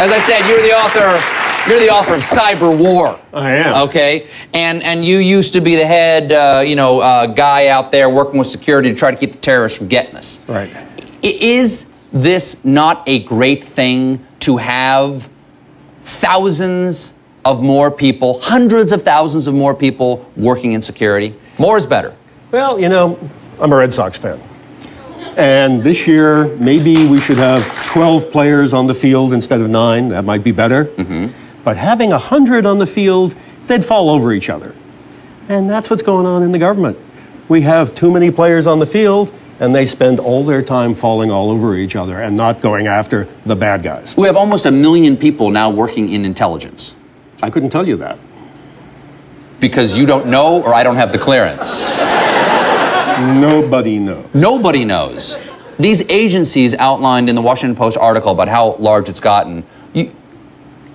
[0.00, 1.22] as I said, you're the author.
[1.68, 3.18] You're the author of Cyber War.
[3.32, 3.88] I am.
[3.88, 7.90] Okay, and and you used to be the head, uh, you know, uh, guy out
[7.90, 10.40] there working with security to try to keep the terrorists from getting us.
[10.46, 10.70] Right.
[11.22, 15.30] Is this not a great thing to have
[16.02, 17.14] thousands
[17.44, 21.34] of more people, hundreds of thousands of more people working in security?
[21.58, 22.14] More is better.
[22.50, 23.18] Well, you know,
[23.60, 24.40] I'm a Red Sox fan.
[25.36, 30.08] And this year, maybe we should have 12 players on the field instead of nine.
[30.10, 30.84] That might be better.
[30.84, 31.32] Mm-hmm.
[31.64, 33.34] But having 100 on the field,
[33.66, 34.74] they'd fall over each other.
[35.48, 36.98] And that's what's going on in the government.
[37.48, 41.30] We have too many players on the field, and they spend all their time falling
[41.30, 44.16] all over each other and not going after the bad guys.
[44.16, 46.94] We have almost a million people now working in intelligence.
[47.42, 48.18] I couldn't tell you that.
[49.60, 51.98] Because you don't know or I don't have the clearance.
[53.18, 54.26] Nobody knows.
[54.34, 55.38] Nobody knows.
[55.78, 59.64] These agencies outlined in the Washington Post article about how large it's gotten.
[59.92, 60.14] You,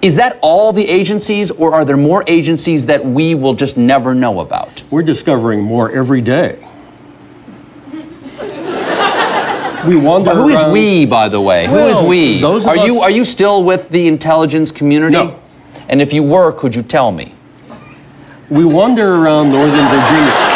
[0.02, 4.16] is that all the agencies, or are there more agencies that we will just never
[4.16, 4.84] know about?
[4.90, 6.66] We're discovering more every day.
[9.88, 10.32] We wonder.
[10.32, 11.66] Who is around- we, by the way?
[11.66, 12.42] Who is we?
[12.42, 15.14] those are you are you still with the intelligence community?
[15.14, 15.39] No.
[15.90, 17.34] And if you were, could you tell me?
[18.50, 20.50] We wander around Northern Virginia.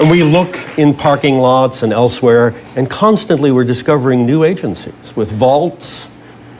[0.00, 5.32] And we look in parking lots and elsewhere, and constantly we're discovering new agencies with
[5.32, 6.10] vaults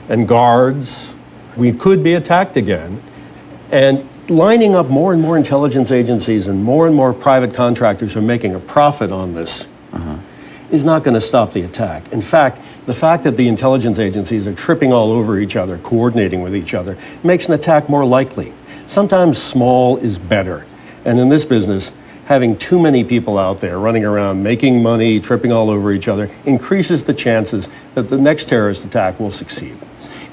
[0.09, 1.13] and guards.
[1.55, 3.01] We could be attacked again.
[3.71, 8.19] And lining up more and more intelligence agencies and more and more private contractors who
[8.19, 10.17] are making a profit on this uh-huh.
[10.71, 12.11] is not going to stop the attack.
[12.11, 16.41] In fact, the fact that the intelligence agencies are tripping all over each other, coordinating
[16.41, 18.51] with each other, makes an attack more likely.
[18.87, 20.65] Sometimes small is better.
[21.05, 21.91] And in this business,
[22.25, 26.31] having too many people out there running around making money, tripping all over each other,
[26.45, 29.77] increases the chances that the next terrorist attack will succeed.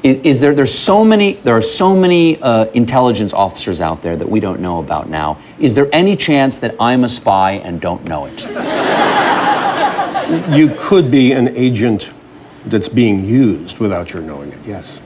[0.02, 4.16] Is, is there there's so many there are so many uh, intelligence officers out there
[4.16, 5.38] that we don't know about now.
[5.58, 8.46] Is there any chance that I'm a spy and don't know it?
[10.56, 12.12] You could be an agent
[12.66, 15.00] that's being used without your knowing it, yes.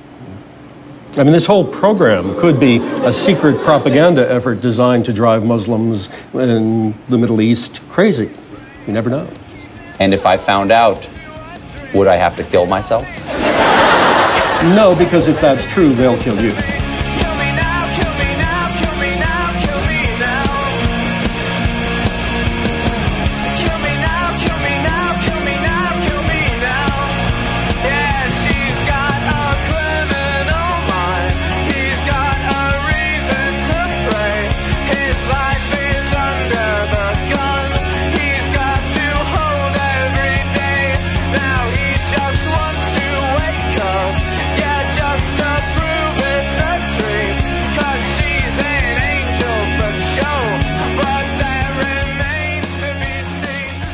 [1.17, 6.09] I mean, this whole program could be a secret propaganda effort designed to drive Muslims
[6.35, 8.31] in the Middle East crazy.
[8.87, 9.29] You never know.
[9.99, 11.09] And if I found out,
[11.95, 13.05] would I have to kill myself?
[14.77, 16.53] No, because if that's true, they'll kill you.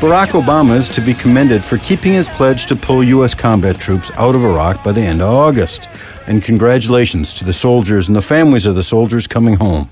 [0.06, 3.34] Barack Obama is to be commended for keeping his pledge to pull U.S.
[3.34, 5.88] combat troops out of Iraq by the end of August.
[6.28, 9.90] And congratulations to the soldiers and the families of the soldiers coming home.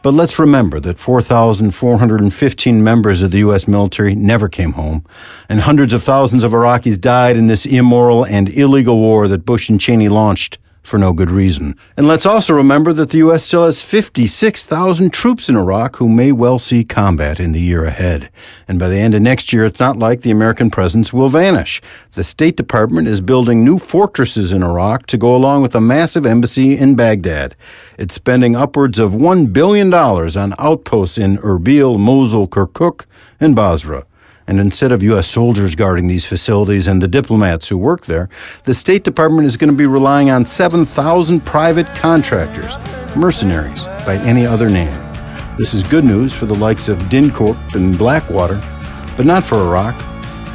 [0.00, 3.66] But let's remember that 4,415 members of the U.S.
[3.66, 5.04] military never came home,
[5.48, 9.68] and hundreds of thousands of Iraqis died in this immoral and illegal war that Bush
[9.68, 11.76] and Cheney launched for no good reason.
[11.96, 13.44] And let's also remember that the U.S.
[13.44, 18.30] still has 56,000 troops in Iraq who may well see combat in the year ahead.
[18.66, 21.80] And by the end of next year, it's not like the American presence will vanish.
[22.12, 26.24] The State Department is building new fortresses in Iraq to go along with a massive
[26.24, 27.54] embassy in Baghdad.
[27.98, 33.06] It's spending upwards of $1 billion on outposts in Erbil, Mosul, Kirkuk,
[33.38, 34.06] and Basra.
[34.48, 35.28] And instead of U.S.
[35.28, 38.30] soldiers guarding these facilities and the diplomats who work there,
[38.64, 42.78] the State Department is going to be relying on 7,000 private contractors,
[43.14, 44.98] mercenaries by any other name.
[45.58, 48.56] This is good news for the likes of DynCorp and Blackwater,
[49.18, 50.00] but not for Iraq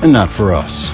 [0.02, 0.92] and not for us.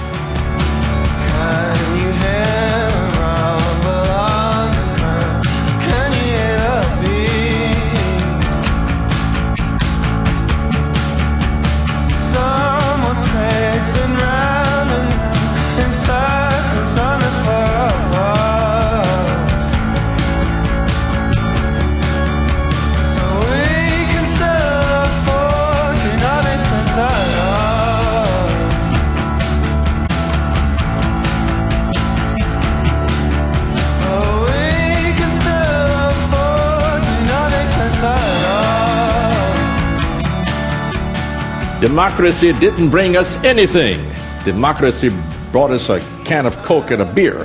[41.80, 44.06] Democracy didn't bring us anything.
[44.44, 45.08] Democracy
[45.50, 47.44] brought us a can of Coke and a beer.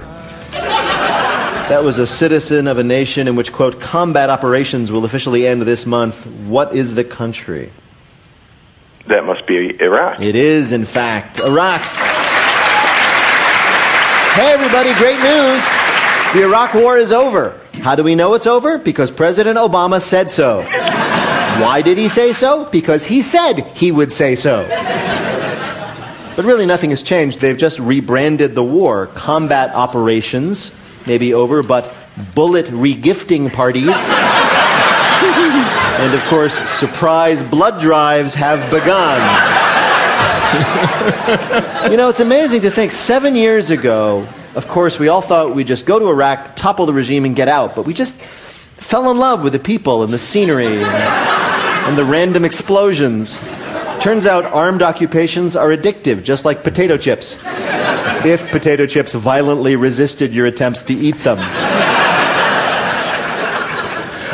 [1.70, 5.62] That was a citizen of a nation in which, quote, combat operations will officially end
[5.62, 6.28] this month.
[6.28, 7.72] What is the country?
[9.08, 10.20] That must be Iraq.
[10.20, 11.80] It is, in fact, Iraq.
[14.34, 15.64] Hey, everybody, great news.
[16.34, 17.58] The Iraq War is over.
[17.76, 18.78] How do we know it's over?
[18.78, 20.62] Because President Obama said so.
[21.62, 22.66] Why did he say so?
[22.66, 24.68] Because he said he would say so.
[26.36, 27.40] But really, nothing has changed.
[27.40, 29.08] They've just rebranded the war.
[29.08, 30.72] Combat operations
[31.08, 31.94] may be over, but
[32.34, 33.96] bullet regifting parties.
[36.00, 39.22] and of course, surprise blood drives have begun.
[41.92, 45.68] you know, it's amazing to think seven years ago, of course, we all thought we'd
[45.68, 47.76] just go to Iraq, topple the regime, and get out.
[47.76, 48.20] But we just
[48.76, 53.40] fell in love with the people and the scenery and, and the random explosions.
[54.00, 57.40] Turns out armed occupations are addictive, just like potato chips.
[58.26, 61.40] if potato chips violently resisted your attempts to eat them.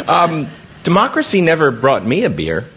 [0.07, 0.47] Um,
[0.83, 2.67] democracy never brought me a beer.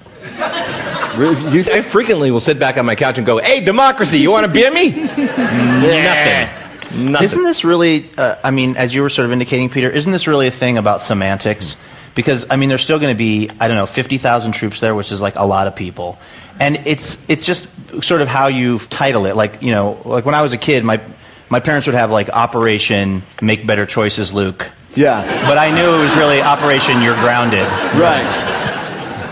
[1.17, 4.53] I frequently will sit back on my couch and go, "Hey, democracy, you want to
[4.53, 6.49] beer me?" Nothing.
[6.95, 7.25] Nothing.
[7.25, 10.27] Isn't this really, uh, I mean, as you were sort of indicating, Peter, isn't this
[10.27, 11.77] really a thing about semantics?
[12.15, 15.11] Because, I mean, there's still going to be, I don't know, 50,000 troops there, which
[15.11, 16.19] is like a lot of people.
[16.61, 17.69] And it's, it's just
[18.03, 19.35] sort of how you title it.
[19.35, 21.05] Like, you know, like when I was a kid, my,
[21.49, 24.71] my parents would have like Operation Make Better Choices, Luke.
[24.95, 25.23] Yeah.
[25.49, 27.67] But I knew it was really Operation You're Grounded.
[27.99, 28.53] Right.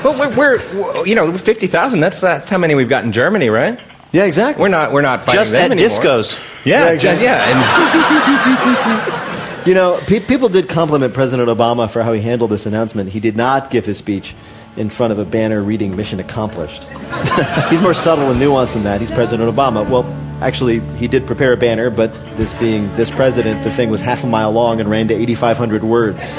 [0.04, 2.00] Well, we're, we're you know fifty thousand.
[2.00, 3.78] That's that's how many we've got in Germany, right?
[4.12, 4.60] Yeah, exactly.
[4.62, 5.88] We're not we're not fighting Just them at anymore.
[5.88, 6.38] discos.
[6.64, 7.24] Yeah, Yeah, yeah, exactly.
[7.24, 9.16] yeah.
[9.16, 9.32] And
[9.66, 13.10] You know, pe- people did compliment President Obama for how he handled this announcement.
[13.10, 14.34] He did not give his speech
[14.76, 16.82] in front of a banner reading "Mission Accomplished."
[17.70, 19.00] He's more subtle and nuanced than that.
[19.00, 19.88] He's President Obama.
[19.88, 20.04] Well,
[20.42, 24.24] actually, he did prepare a banner, but this being this president, the thing was half
[24.24, 26.26] a mile long and ran to 8,500 words.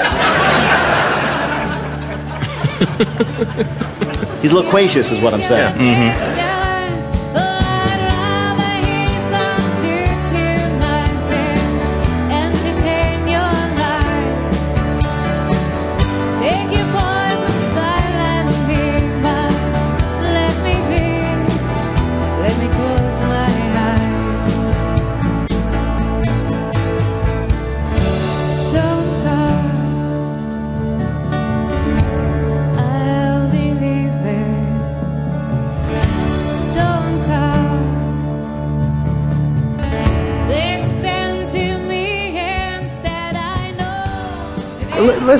[4.42, 5.76] He's loquacious, is what I'm saying.
[5.76, 6.43] Let mm-hmm.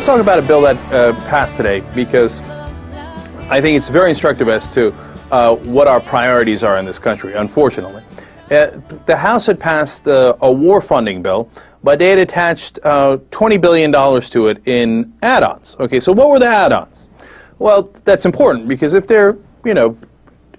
[0.05, 2.42] Let's talk about a bill that uh, passed today because
[3.48, 4.92] I think it's very instructive as to
[5.30, 8.02] uh, what our priorities are in this country, unfortunately.
[8.50, 11.48] Uh, the House had passed uh, a war funding bill,
[11.82, 15.74] but they had attached uh, $20 billion to it in add ons.
[15.80, 17.09] Okay, so what were the add ons?
[17.59, 19.96] Well, that's important because if they're, you know,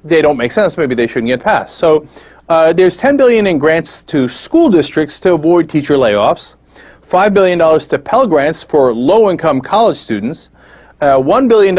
[0.03, 1.77] they don't make sense, maybe they shouldn't get passed.
[1.77, 2.07] So
[2.49, 6.55] uh, there's 10 billion in grants to school districts to avoid teacher layoffs,
[7.08, 10.49] $5 billion to Pell Grants for low-income college students,
[11.01, 11.76] uh, $1 billion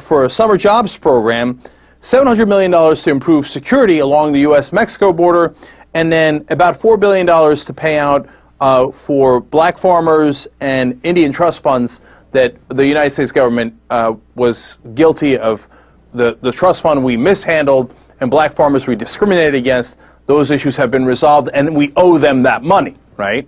[0.00, 1.60] for a summer jobs program,
[2.00, 5.54] $700 million to improve security along the U.S.-Mexico border,
[5.94, 8.28] and then about $4 billion to pay out
[8.60, 12.00] uh, for black farmers and Indian trust funds
[12.30, 15.68] that the United States government uh, was guilty of
[16.14, 19.98] the, the trust fund we mishandled and black farmers we discriminated against.
[20.26, 23.46] Those issues have been resolved, and we owe them that money, right?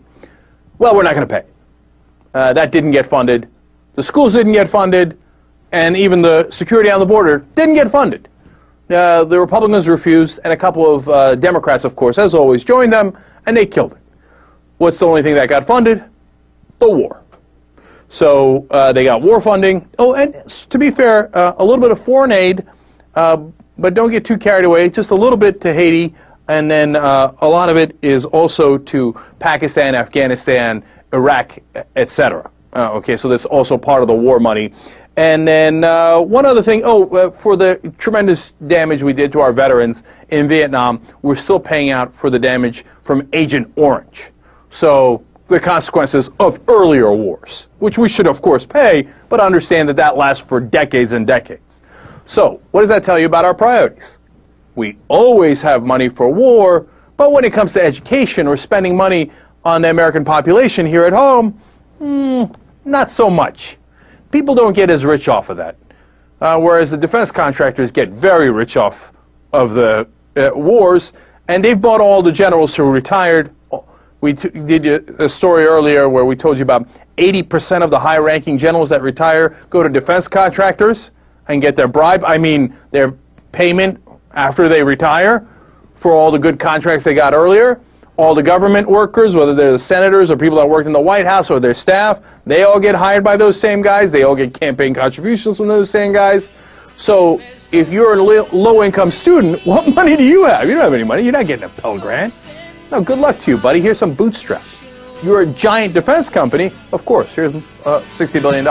[0.78, 1.46] Well, we're not going to pay.
[2.34, 3.48] Uh, that didn't get funded.
[3.94, 5.18] The schools didn't get funded,
[5.72, 8.28] and even the security on the border didn't get funded.
[8.90, 12.92] Uh, the Republicans refused, and a couple of uh, Democrats, of course, as always, joined
[12.92, 13.16] them,
[13.46, 13.98] and they killed it.
[14.78, 16.02] What's the only thing that got funded?
[16.80, 17.22] The war.
[18.08, 19.88] So uh, they got war funding.
[19.98, 20.34] Oh, and
[20.70, 22.66] to be fair, uh, a little bit of foreign aid,
[23.14, 23.38] uh,
[23.78, 24.88] but don't get too carried away.
[24.88, 26.14] Just a little bit to Haiti,
[26.48, 31.58] and then uh, a lot of it is also to Pakistan, Afghanistan, Iraq,
[31.96, 32.50] etc.
[32.74, 34.72] Uh, okay, so that's also part of the war money.
[35.16, 36.82] And then uh, one other thing.
[36.84, 41.60] Oh, uh, for the tremendous damage we did to our veterans in Vietnam, we're still
[41.60, 44.30] paying out for the damage from Agent Orange.
[44.70, 49.96] So the consequences of earlier wars, which we should of course pay, but understand that
[49.96, 51.82] that lasts for decades and decades.
[52.26, 54.18] So what does that tell you about our priorities?
[54.74, 59.30] We always have money for war, but when it comes to education or spending money
[59.64, 61.52] on the American population here at home,
[61.98, 62.44] hmm,
[62.84, 63.76] not so much.
[64.30, 65.76] People don't get as rich off of that.
[66.40, 69.12] Uh, whereas the defense contractors get very rich off
[69.52, 70.06] of the
[70.36, 71.12] uh, wars,
[71.48, 73.54] and they've bought all the generals who retired.
[74.20, 74.86] We t- did
[75.20, 79.02] a story earlier where we told you about 80% of the high ranking generals that
[79.02, 81.12] retire go to defense contractors
[81.48, 83.14] and get their bribe, I mean, their
[83.52, 84.03] payment
[84.34, 85.46] after they retire
[85.94, 87.80] for all the good contracts they got earlier.
[88.16, 91.26] All the government workers, whether they're the senators or people that worked in the White
[91.26, 94.12] House or their staff, they all get hired by those same guys.
[94.12, 96.52] They all get campaign contributions from those same guys.
[96.96, 97.40] So
[97.72, 100.68] if you're a low-income student, what money do you have?
[100.68, 101.22] You don't have any money.
[101.22, 102.48] You're not getting a Pell Grant.
[102.92, 103.80] No, good luck to you, buddy.
[103.80, 104.84] Here's some bootstraps.
[105.22, 106.70] You're a giant defense company.
[106.92, 108.64] Of course, here's uh, $60 billion.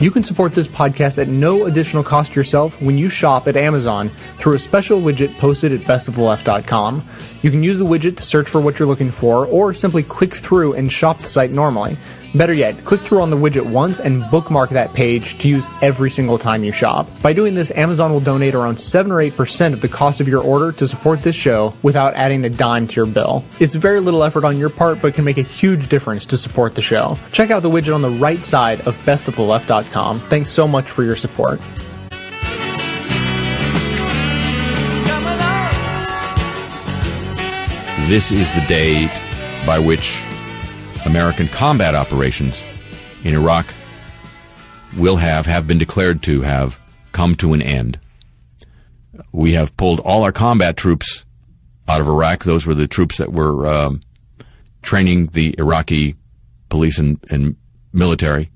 [0.00, 0.10] You.
[0.10, 4.54] Can support this podcast at no additional cost yourself when you shop at Amazon through
[4.54, 7.02] a special widget posted at bestoftheleft.com.
[7.44, 10.32] You can use the widget to search for what you're looking for, or simply click
[10.32, 11.98] through and shop the site normally.
[12.34, 16.10] Better yet, click through on the widget once and bookmark that page to use every
[16.10, 17.06] single time you shop.
[17.20, 20.42] By doing this, Amazon will donate around 7 or 8% of the cost of your
[20.42, 23.44] order to support this show without adding a dime to your bill.
[23.60, 26.74] It's very little effort on your part, but can make a huge difference to support
[26.74, 27.18] the show.
[27.30, 30.20] Check out the widget on the right side of bestoftheleft.com.
[30.30, 31.60] Thanks so much for your support.
[38.06, 39.10] This is the date
[39.66, 40.18] by which
[41.06, 42.62] American combat operations
[43.24, 43.66] in Iraq
[44.94, 46.78] will have, have been declared to have
[47.12, 47.98] come to an end.
[49.32, 51.24] We have pulled all our combat troops
[51.88, 52.44] out of Iraq.
[52.44, 54.02] Those were the troops that were um,
[54.82, 56.14] training the Iraqi
[56.68, 57.56] police and, and
[57.94, 58.50] military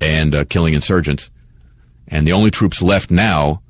[0.00, 1.30] and uh, killing insurgents.
[2.08, 3.62] And the only troops left now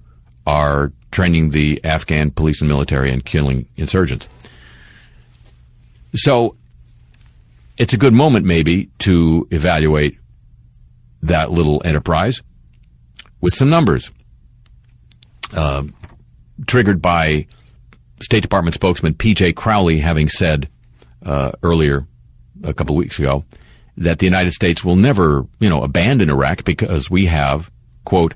[0.46, 4.26] are training the Afghan police and military and killing insurgents.
[6.14, 6.56] So
[7.76, 10.18] it's a good moment, maybe, to evaluate
[11.22, 12.42] that little enterprise
[13.40, 14.10] with some numbers.
[15.52, 15.84] Uh,
[16.66, 17.46] triggered by
[18.20, 19.52] State Department spokesman P.J.
[19.52, 20.68] Crowley having said
[21.24, 22.06] uh, earlier,
[22.64, 23.44] a couple weeks ago,
[23.96, 27.70] that the United States will never, you know, abandon Iraq because we have,
[28.04, 28.34] quote,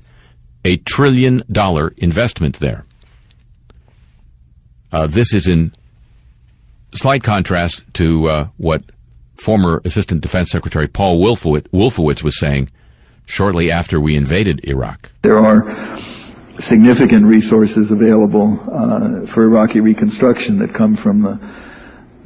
[0.65, 2.85] a trillion dollar investment there.
[4.91, 5.73] Uh, this is in
[6.93, 8.83] slight contrast to uh, what
[9.35, 12.69] former Assistant Defense Secretary Paul Wolfowitz, Wolfowitz was saying
[13.25, 15.11] shortly after we invaded Iraq.
[15.21, 15.99] There are
[16.59, 21.39] significant resources available uh, for Iraqi reconstruction that come from the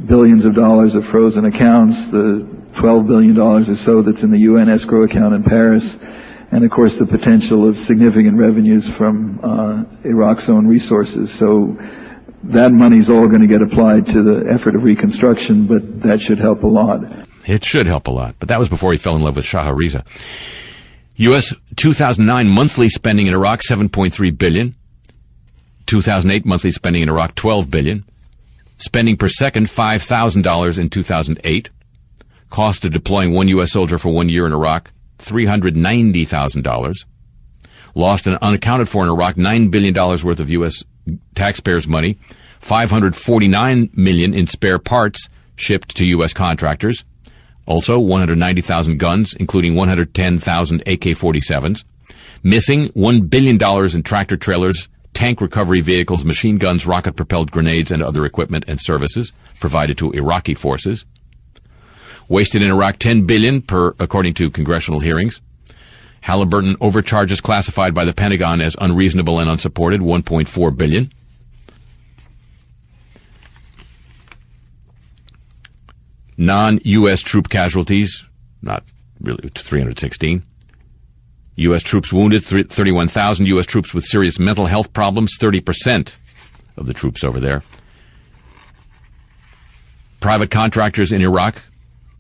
[0.06, 4.70] billions of dollars of frozen accounts, the $12 billion or so that's in the UN
[4.70, 5.98] escrow account in Paris,
[6.52, 11.34] and of course the potential of significant revenues from uh, Iraq's own resources.
[11.34, 11.78] So
[12.44, 16.40] that money's all going to get applied to the effort of reconstruction, but that should
[16.40, 17.02] help a lot.
[17.46, 19.76] It should help a lot, but that was before he fell in love with Shaha
[19.76, 20.04] Riza.
[21.16, 21.54] U.S.
[21.78, 24.76] 2009 monthly spending in Iraq 7.3 billion.
[25.88, 28.04] 2008 monthly spending in Iraq 12 billion.
[28.78, 31.70] Spending per second $5,000 in 2008.
[32.50, 33.72] Cost of deploying one U.S.
[33.72, 37.06] soldier for one year in Iraq $390,000.
[37.96, 40.84] Lost and unaccounted for in Iraq $9 billion worth of U.S.
[41.36, 42.18] taxpayers' money.
[42.60, 46.34] 549 million in spare parts shipped to U.S.
[46.34, 47.06] contractors.
[47.66, 51.84] Also, 190,000 guns, including 110,000 AK-47s.
[52.44, 53.58] Missing $1 billion
[53.94, 59.34] in tractor trailers, tank recovery vehicles, machine guns, rocket-propelled grenades, and other equipment and services
[59.60, 61.06] provided to Iraqi forces.
[62.30, 65.42] Wasted in Iraq 10 billion per, according to congressional hearings.
[66.28, 71.10] Halliburton overcharges classified by the Pentagon as unreasonable and unsupported, 1.4 billion.
[76.36, 77.22] Non-U.S.
[77.22, 78.26] troop casualties,
[78.62, 78.84] not
[79.22, 80.44] really 316.
[81.56, 81.82] U.S.
[81.82, 83.46] troops wounded, 31,000.
[83.46, 83.66] U.S.
[83.66, 86.14] troops with serious mental health problems, 30%
[86.76, 87.64] of the troops over there.
[90.20, 91.64] Private contractors in Iraq,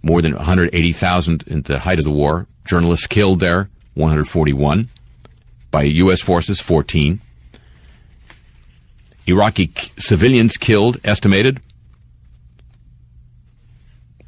[0.01, 2.47] more than 180,000 in the height of the war.
[2.63, 4.89] Journalists killed there, 141.
[5.71, 6.21] By U.S.
[6.21, 7.19] forces, 14.
[9.25, 11.59] Iraqi civilians killed, estimated,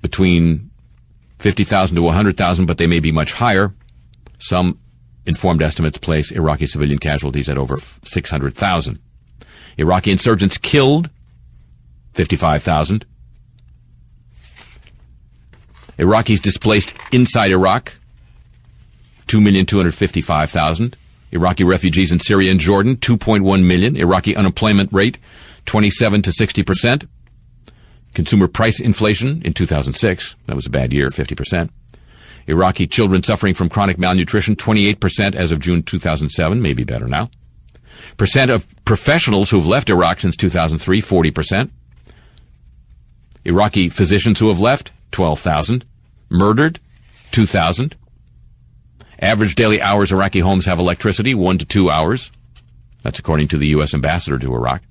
[0.02, 0.70] between
[1.40, 3.74] 50,000 to 100,000, but they may be much higher.
[4.40, 4.80] Some
[5.26, 9.00] informed estimates place Iraqi civilian casualties at over 600,000.
[9.78, 11.10] Iraqi insurgents killed,
[12.14, 13.06] 55,000.
[15.98, 17.94] Iraqis displaced inside Iraq,
[19.30, 20.96] 2,255,000.
[21.32, 23.96] Iraqi refugees in Syria and Jordan, 2.1 million.
[23.96, 25.20] Iraqi unemployment rate,
[25.68, 27.04] 27 to 60 percent.
[28.16, 31.72] Consumer price inflation in 2006, that was a bad year, 50 percent.
[32.48, 37.30] Iraqi children suffering from chronic malnutrition, 28 percent as of June 2007, maybe better now.
[38.18, 41.72] Percent of professionals who've left Iraq since 2003, 40 percent.
[43.46, 45.86] Iraqi physicians who have left, 12,000.
[46.32, 46.80] Murdered,
[47.32, 47.96] 2,000.
[49.22, 52.32] Average daily hours Iraqi homes have electricity, one to two hours.
[53.04, 53.94] That's according to the U.S.
[53.94, 54.82] ambassador to Iraq.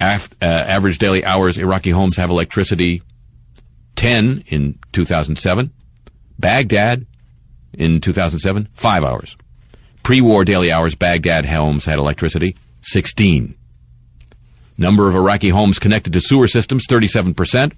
[0.00, 3.02] Af- uh, average daily hours Iraqi homes have electricity,
[3.96, 5.72] 10 in 2007.
[6.38, 7.06] Baghdad
[7.74, 9.36] in 2007, 5 hours.
[10.02, 13.54] Pre-war daily hours Baghdad homes had electricity, 16.
[14.78, 17.74] Number of Iraqi homes connected to sewer systems, 37%.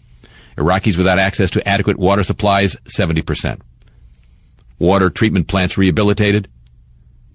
[0.56, 3.60] Iraqis without access to adequate water supplies, 70%.
[4.82, 6.48] Water treatment plants rehabilitated?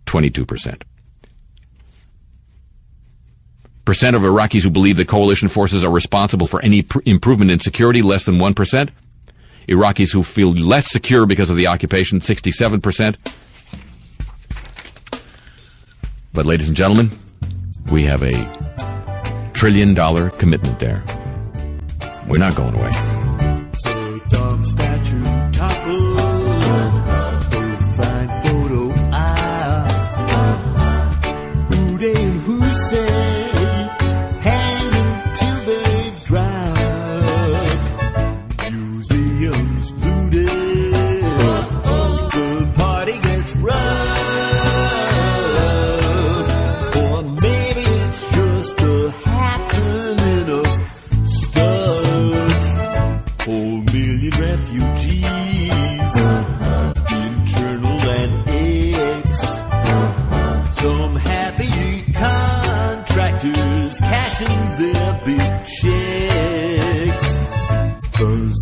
[0.05, 0.81] 22%.
[3.85, 7.61] Percent of Iraqis who believe the coalition forces are responsible for any pr- improvement in
[7.61, 8.89] security, less than 1%.
[9.69, 13.15] Iraqis who feel less secure because of the occupation, 67%.
[16.33, 17.17] But, ladies and gentlemen,
[17.89, 18.33] we have a
[19.53, 21.01] trillion dollar commitment there.
[22.27, 22.91] We're not going away.
[23.71, 24.86] Saddam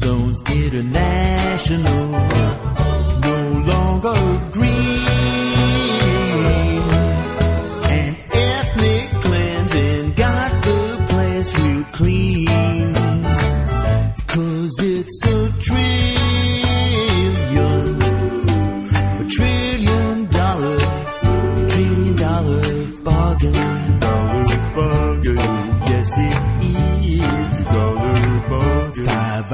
[0.06, 2.08] zone's international,
[3.28, 3.38] no
[3.72, 4.18] longer
[4.52, 5.02] green.
[7.98, 12.95] And ethnic cleansing got the place real clean.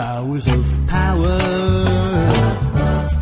[0.02, 1.38] Hours of power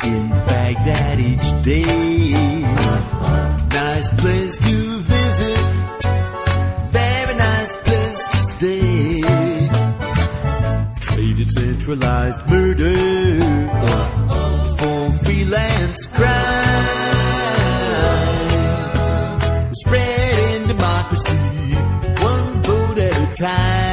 [0.06, 2.32] in Baghdad each day.
[3.70, 5.66] Nice place to visit.
[7.00, 9.22] Very nice place to stay
[11.02, 12.96] traded centralized murder
[14.78, 16.30] for freelance crime.
[19.74, 21.76] Spreading democracy
[22.24, 23.89] one vote at a time.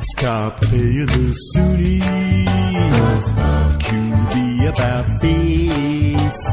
[0.00, 2.46] Paying um the Sunnis.
[3.84, 6.44] Cue the about face.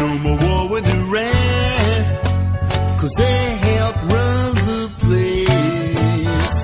[0.00, 2.02] No more war with Iran.
[2.98, 6.58] Cause they help run the place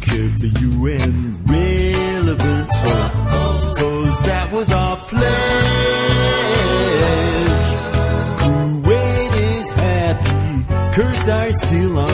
[0.00, 1.14] kept the UN
[1.46, 2.70] relevant.
[3.78, 5.30] Cause that was our pledge.
[8.40, 10.44] Kuwait is happy,
[10.94, 12.13] Kurds are still on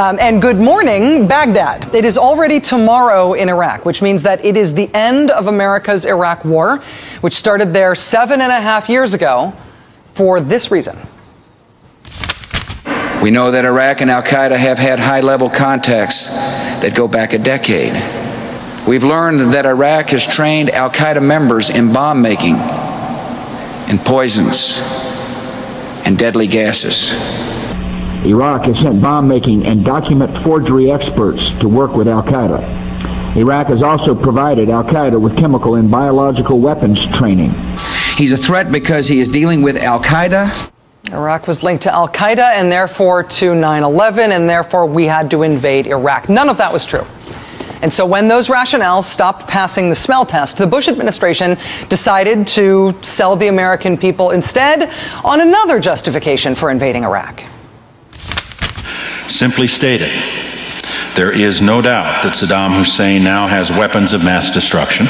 [0.00, 1.94] um, and good morning, Baghdad.
[1.94, 6.06] It is already tomorrow in Iraq, which means that it is the end of America's
[6.06, 6.78] Iraq War,
[7.20, 9.52] which started there seven and a half years ago
[10.14, 10.96] for this reason.
[13.22, 16.28] We know that Iraq and Al Qaeda have had high level contacts
[16.80, 17.92] that go back a decade.
[18.88, 22.54] We've learned that Iraq has trained Al Qaeda members in bomb making,
[23.90, 24.78] in poisons,
[26.06, 27.49] and deadly gases.
[28.24, 33.36] Iraq has sent bomb making and document forgery experts to work with Al Qaeda.
[33.36, 37.50] Iraq has also provided Al Qaeda with chemical and biological weapons training.
[38.16, 40.70] He's a threat because he is dealing with Al Qaeda.
[41.12, 45.30] Iraq was linked to Al Qaeda and therefore to 9 11, and therefore we had
[45.30, 46.28] to invade Iraq.
[46.28, 47.06] None of that was true.
[47.80, 51.56] And so when those rationales stopped passing the smell test, the Bush administration
[51.88, 54.90] decided to sell the American people instead
[55.24, 57.42] on another justification for invading Iraq.
[59.30, 60.10] Simply stated,
[61.14, 65.06] there is no doubt that Saddam Hussein now has weapons of mass destruction.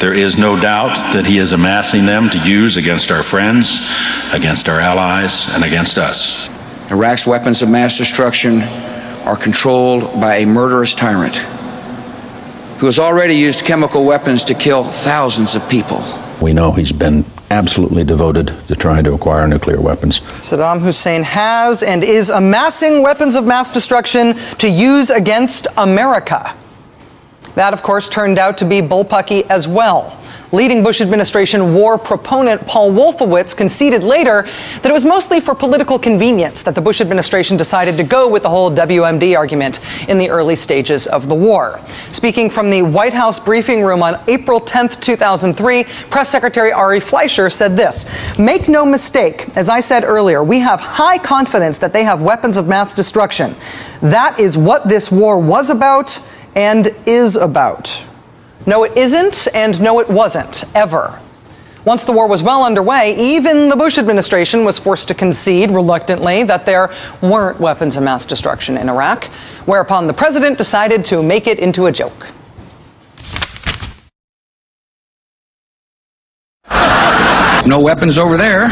[0.00, 3.86] There is no doubt that he is amassing them to use against our friends,
[4.32, 6.48] against our allies, and against us.
[6.90, 8.62] Iraq's weapons of mass destruction
[9.24, 11.36] are controlled by a murderous tyrant
[12.78, 16.02] who has already used chemical weapons to kill thousands of people.
[16.40, 20.20] We know he's been absolutely devoted to trying to acquire nuclear weapons.
[20.20, 26.54] Saddam Hussein has and is amassing weapons of mass destruction to use against America.
[27.56, 30.16] That, of course, turned out to be bullpucky as well.
[30.52, 34.42] Leading Bush administration war proponent Paul Wolfowitz conceded later
[34.82, 38.42] that it was mostly for political convenience that the Bush administration decided to go with
[38.42, 41.78] the whole WMD argument in the early stages of the war.
[42.10, 47.48] Speaking from the White House briefing room on April 10, 2003, Press Secretary Ari Fleischer
[47.48, 52.02] said this Make no mistake, as I said earlier, we have high confidence that they
[52.02, 53.54] have weapons of mass destruction.
[54.02, 56.20] That is what this war was about
[56.56, 58.04] and is about.
[58.66, 61.18] No, it isn't, and no, it wasn't, ever.
[61.84, 66.42] Once the war was well underway, even the Bush administration was forced to concede reluctantly
[66.42, 66.92] that there
[67.22, 69.24] weren't weapons of mass destruction in Iraq,
[69.64, 72.26] whereupon the president decided to make it into a joke.
[77.66, 78.68] No weapons over there.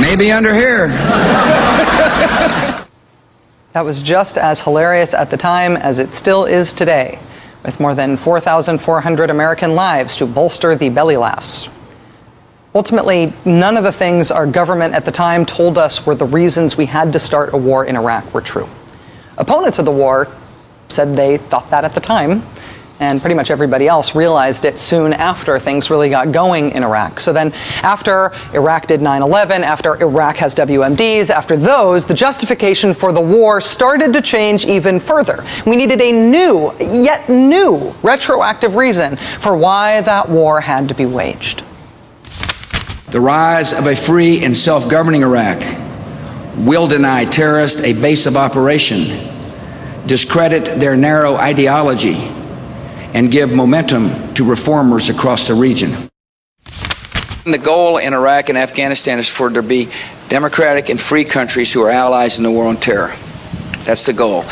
[0.00, 0.88] Maybe under here.
[3.72, 7.18] That was just as hilarious at the time as it still is today,
[7.64, 11.68] with more than 4,400 American lives to bolster the belly laughs.
[12.74, 16.76] Ultimately, none of the things our government at the time told us were the reasons
[16.76, 18.68] we had to start a war in Iraq were true.
[19.36, 20.28] Opponents of the war
[20.88, 22.42] said they thought that at the time,
[23.00, 27.20] and pretty much everybody else realized it soon after things really got going in Iraq.
[27.20, 32.94] So then, after Iraq did 9 11, after Iraq has WMDs, after those, the justification
[32.94, 35.44] for the war started to change even further.
[35.66, 41.06] We needed a new, yet new, retroactive reason for why that war had to be
[41.06, 41.62] waged.
[43.10, 45.62] The rise of a free and self governing Iraq
[46.58, 49.30] will deny terrorists a base of operation,
[50.06, 52.16] discredit their narrow ideology,
[53.14, 56.08] and give momentum to reformers across the region.
[57.44, 59.88] The goal in Iraq and Afghanistan is for there to be
[60.28, 63.14] democratic and free countries who are allies in the war on terror.
[63.84, 64.44] That's the goal.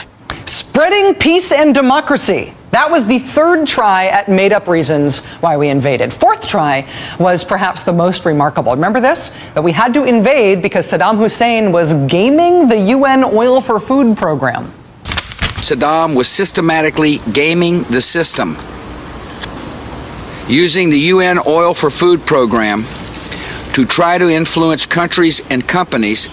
[0.47, 2.55] Spreading peace and democracy.
[2.71, 6.13] That was the third try at made up reasons why we invaded.
[6.13, 6.87] Fourth try
[7.19, 8.73] was perhaps the most remarkable.
[8.73, 9.31] Remember this?
[9.55, 14.17] That we had to invade because Saddam Hussein was gaming the UN Oil for Food
[14.17, 14.73] program.
[15.67, 18.57] Saddam was systematically gaming the system,
[20.47, 22.85] using the UN Oil for Food program
[23.73, 26.29] to try to influence countries and companies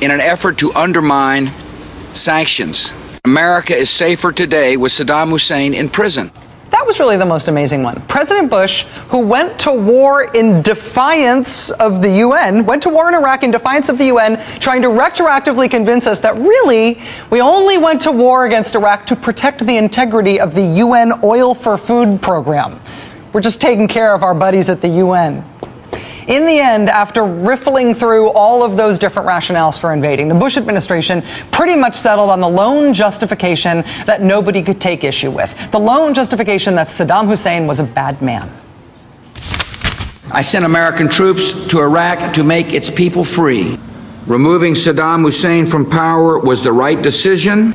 [0.00, 1.48] in an effort to undermine
[2.14, 2.94] sanctions.
[3.26, 6.30] America is safer today with Saddam Hussein in prison.
[6.90, 8.02] Was really the most amazing one.
[8.08, 13.14] President Bush, who went to war in defiance of the UN, went to war in
[13.14, 17.78] Iraq in defiance of the UN, trying to retroactively convince us that really we only
[17.78, 22.20] went to war against Iraq to protect the integrity of the UN Oil for Food
[22.20, 22.80] program.
[23.32, 25.44] We're just taking care of our buddies at the UN.
[26.30, 30.56] In the end, after riffling through all of those different rationales for invading, the Bush
[30.56, 35.72] administration pretty much settled on the lone justification that nobody could take issue with.
[35.72, 38.48] The lone justification that Saddam Hussein was a bad man.
[40.32, 43.76] I sent American troops to Iraq to make its people free.
[44.28, 47.74] Removing Saddam Hussein from power was the right decision.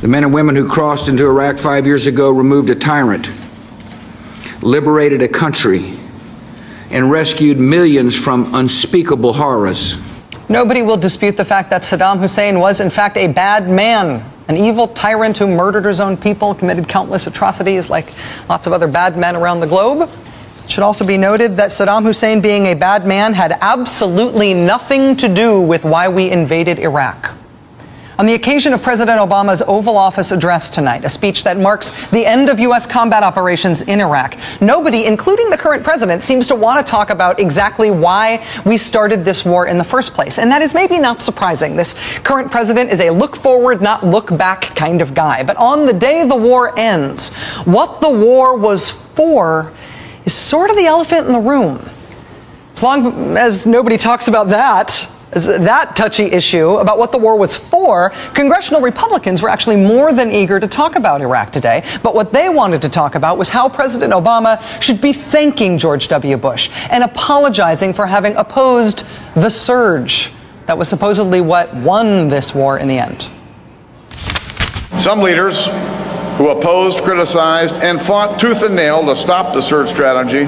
[0.00, 3.30] The men and women who crossed into Iraq five years ago removed a tyrant,
[4.62, 5.98] liberated a country,
[6.94, 9.98] and rescued millions from unspeakable horrors.
[10.48, 14.56] Nobody will dispute the fact that Saddam Hussein was, in fact, a bad man, an
[14.56, 18.12] evil tyrant who murdered his own people, committed countless atrocities like
[18.48, 20.08] lots of other bad men around the globe.
[20.64, 25.16] It should also be noted that Saddam Hussein, being a bad man, had absolutely nothing
[25.16, 27.32] to do with why we invaded Iraq.
[28.16, 32.24] On the occasion of President Obama's Oval Office address tonight, a speech that marks the
[32.24, 32.86] end of U.S.
[32.86, 37.40] combat operations in Iraq, nobody, including the current president, seems to want to talk about
[37.40, 40.38] exactly why we started this war in the first place.
[40.38, 41.74] And that is maybe not surprising.
[41.74, 45.42] This current president is a look forward, not look back kind of guy.
[45.42, 47.34] But on the day the war ends,
[47.64, 49.72] what the war was for
[50.24, 51.84] is sort of the elephant in the room.
[52.74, 57.56] As long as nobody talks about that, that touchy issue about what the war was
[57.56, 61.84] for, congressional Republicans were actually more than eager to talk about Iraq today.
[62.02, 66.08] But what they wanted to talk about was how President Obama should be thanking George
[66.08, 66.36] W.
[66.36, 70.32] Bush and apologizing for having opposed the surge
[70.66, 73.28] that was supposedly what won this war in the end.
[74.98, 75.66] Some leaders
[76.38, 80.44] who opposed, criticized, and fought tooth and nail to stop the surge strategy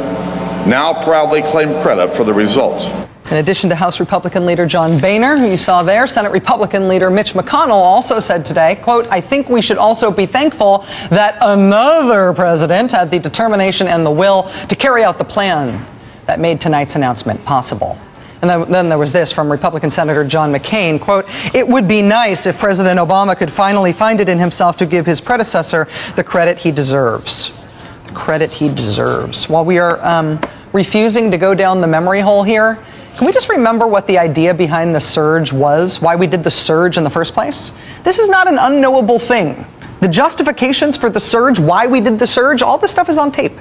[0.67, 2.89] now proudly claim credit for the results.
[3.31, 7.11] In addition to House Republican leader John Boehner, who you saw there, Senate Republican leader
[7.11, 12.33] Mitch McConnell also said today, quote, I think we should also be thankful that another
[12.33, 15.85] president had the determination and the will to carry out the plan
[16.27, 17.99] that made tonight's announcement possible.
[18.43, 22.47] And then, there was this from Republican Senator John McCain, quote, it would be nice
[22.47, 26.61] if President Obama could finally find it in himself to give his predecessor the credit
[26.61, 27.61] he deserves.
[28.05, 29.49] The credit he deserves.
[29.49, 30.41] While we are um,
[30.73, 32.79] refusing to go down the memory hole here,
[33.17, 36.03] can we just remember what the idea behind the surge was?
[36.03, 37.73] Why we did the surge in the first place?
[38.05, 39.65] This is not an unknowable thing.
[40.01, 43.33] The justifications for the surge, why we did the surge, all this stuff is on
[43.33, 43.55] tape.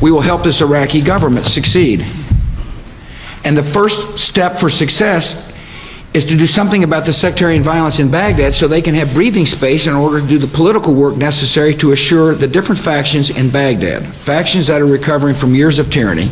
[0.00, 2.06] We will help this Iraqi government succeed.
[3.44, 5.47] And the first step for success
[6.14, 9.44] is to do something about the sectarian violence in Baghdad so they can have breathing
[9.44, 13.50] space in order to do the political work necessary to assure the different factions in
[13.50, 16.30] Baghdad, factions that are recovering from years of tyranny,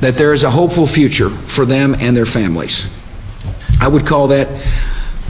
[0.00, 2.88] that there is a hopeful future for them and their families.
[3.80, 4.48] I would call that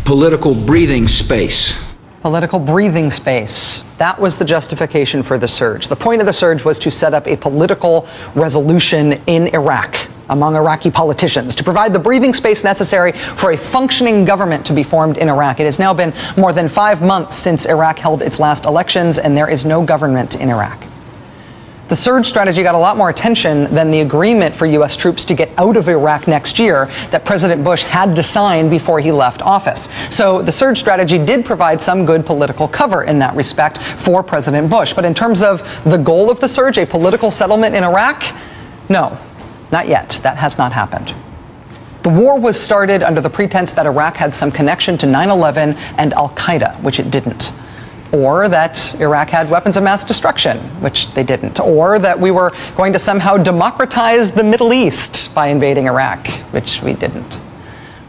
[0.05, 1.83] political breathing space.
[2.21, 3.83] Political breathing space.
[3.97, 5.89] That was the justification for the surge.
[5.89, 9.97] The point of the surge was to set up a political resolution in Iraq
[10.29, 14.83] among Iraqi politicians to provide the breathing space necessary for a functioning government to be
[14.83, 15.61] formed in Iraq.
[15.61, 19.37] It has now been more than five months since Iraq held its last elections, and
[19.37, 20.85] there is no government in Iraq.
[21.93, 24.97] The surge strategy got a lot more attention than the agreement for U.S.
[24.97, 28.99] troops to get out of Iraq next year that President Bush had to sign before
[28.99, 29.93] he left office.
[30.09, 34.71] So the surge strategy did provide some good political cover in that respect for President
[34.71, 34.95] Bush.
[34.95, 38.25] But in terms of the goal of the surge, a political settlement in Iraq,
[38.89, 39.19] no,
[39.73, 40.21] not yet.
[40.23, 41.15] That has not happened.
[42.03, 45.75] The war was started under the pretense that Iraq had some connection to 9 11
[45.99, 47.53] and Al Qaeda, which it didn't
[48.13, 52.53] or that Iraq had weapons of mass destruction, which they didn't, or that we were
[52.77, 57.41] going to somehow democratize the Middle East by invading Iraq, which we didn't.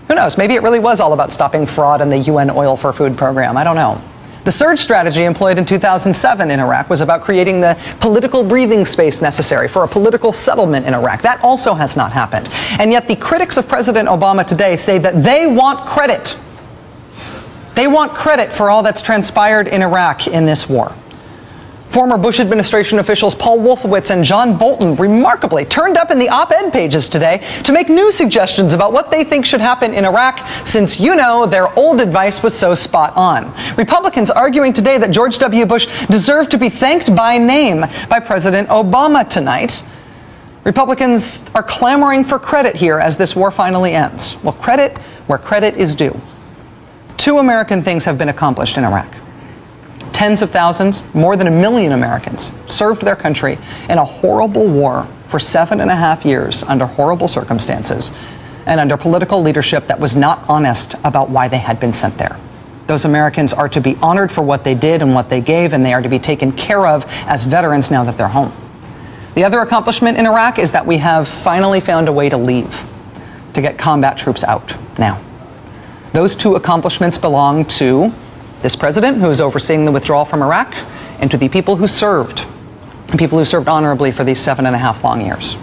[0.09, 0.38] Who knows?
[0.38, 3.55] Maybe it really was all about stopping fraud in the UN oil for food program.
[3.55, 4.01] I don't know.
[4.43, 9.21] The surge strategy employed in 2007 in Iraq was about creating the political breathing space
[9.21, 11.21] necessary for a political settlement in Iraq.
[11.21, 12.49] That also has not happened.
[12.79, 16.37] And yet the critics of President Obama today say that they want credit
[17.75, 20.93] they want credit for all that's transpired in Iraq in this war.
[21.93, 26.51] Former Bush administration officials Paul Wolfowitz and John Bolton remarkably turned up in the op
[26.51, 30.39] ed pages today to make new suggestions about what they think should happen in Iraq,
[30.65, 33.53] since you know their old advice was so spot on.
[33.77, 35.67] Republicans arguing today that George W.
[35.67, 39.87] Bush deserved to be thanked by name by President Obama tonight.
[40.63, 44.35] Republicans are clamoring for credit here as this war finally ends.
[44.41, 46.19] Well, credit where credit is due.
[47.17, 49.13] Two American things have been accomplished in Iraq.
[50.14, 53.57] Tens of thousands, more than a million Americans, served their country
[53.89, 58.11] in a horrible war for seven and a half years under horrible circumstances
[58.66, 62.39] and under political leadership that was not honest about why they had been sent there.
[62.86, 65.86] Those Americans are to be honored for what they did and what they gave, and
[65.86, 68.53] they are to be taken care of as veterans now that they're home.
[69.36, 72.86] The other accomplishment in Iraq is that we have finally found a way to leave,
[73.53, 75.20] to get combat troops out now.
[76.14, 78.14] Those two accomplishments belong to
[78.64, 80.74] this president who is overseeing the withdrawal from Iraq
[81.20, 82.47] and to the people who served,
[83.18, 85.57] people who served honorably for these seven and a half long years.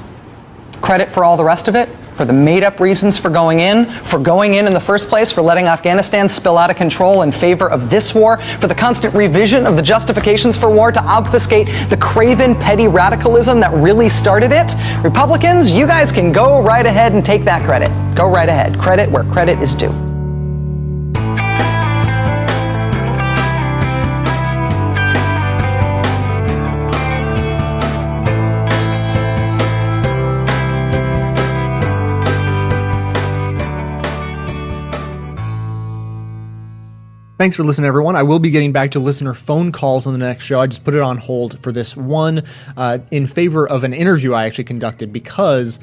[0.81, 3.87] Credit for all the rest of it, for the made up reasons for going in,
[3.87, 7.33] for going in in the first place, for letting Afghanistan spill out of control in
[7.33, 11.67] favor of this war, for the constant revision of the justifications for war to obfuscate
[11.89, 14.75] the craven petty radicalism that really started it.
[15.03, 17.89] Republicans, you guys can go right ahead and take that credit.
[18.15, 18.79] Go right ahead.
[18.79, 20.10] Credit where credit is due.
[37.41, 38.17] Thanks for listening, everyone.
[38.17, 40.61] I will be getting back to listener phone calls on the next show.
[40.61, 42.43] I just put it on hold for this one
[42.77, 45.81] uh, in favor of an interview I actually conducted because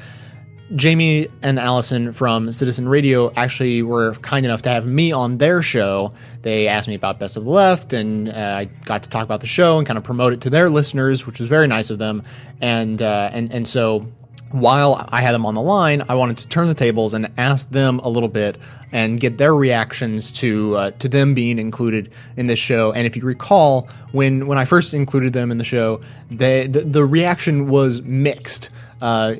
[0.76, 5.60] Jamie and Allison from Citizen Radio actually were kind enough to have me on their
[5.60, 6.14] show.
[6.42, 9.40] They asked me about Best of the Left, and uh, I got to talk about
[9.40, 11.98] the show and kind of promote it to their listeners, which was very nice of
[11.98, 12.22] them.
[12.60, 14.06] And uh, and and so
[14.50, 17.70] while I had them on the line, I wanted to turn the tables and ask
[17.70, 18.56] them a little bit
[18.92, 22.92] and get their reactions to uh, to them being included in this show.
[22.92, 26.80] And if you recall, when when I first included them in the show, they, the
[26.80, 28.70] the reaction was mixed.
[29.00, 29.36] Uh,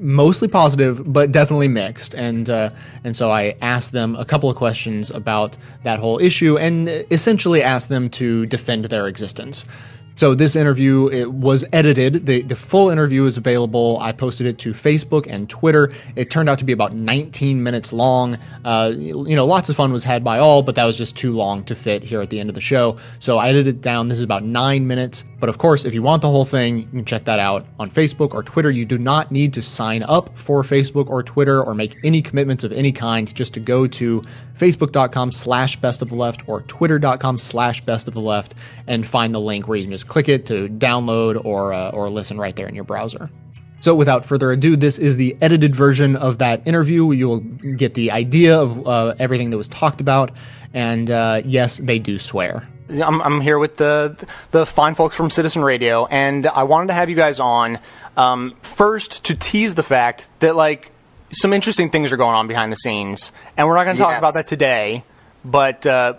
[0.00, 2.70] mostly positive, but definitely mixed, and uh,
[3.04, 7.62] and so I asked them a couple of questions about that whole issue, and essentially
[7.62, 9.66] asked them to defend their existence.
[10.14, 12.26] So this interview it was edited.
[12.26, 13.98] The the full interview is available.
[14.00, 15.92] I posted it to Facebook and Twitter.
[16.16, 18.38] It turned out to be about 19 minutes long.
[18.64, 21.32] Uh, you know, lots of fun was had by all, but that was just too
[21.32, 22.96] long to fit here at the end of the show.
[23.18, 24.08] So I edited it down.
[24.08, 25.24] This is about nine minutes.
[25.40, 27.90] But of course, if you want the whole thing, you can check that out on
[27.90, 28.70] Facebook or Twitter.
[28.70, 32.64] You do not need to sign up for Facebook or Twitter or make any commitments
[32.64, 33.34] of any kind.
[33.34, 34.22] Just to go to
[34.58, 38.54] facebook.com slash best of the left or twitter.com slash best of the left
[38.86, 42.10] and find the link where you can just click it to download or uh, or
[42.10, 43.30] listen right there in your browser.
[43.80, 47.10] So without further ado, this is the edited version of that interview.
[47.12, 50.30] You will get the idea of uh, everything that was talked about,
[50.72, 52.68] and uh, yes, they do swear.
[52.88, 54.16] I'm, I'm here with the
[54.50, 57.78] the fine folks from Citizen Radio, and I wanted to have you guys on
[58.16, 60.90] um, first to tease the fact that like
[61.32, 64.10] some interesting things are going on behind the scenes, and we're not going to talk
[64.12, 64.18] Yes.
[64.20, 65.02] about that today.
[65.44, 66.14] But uh,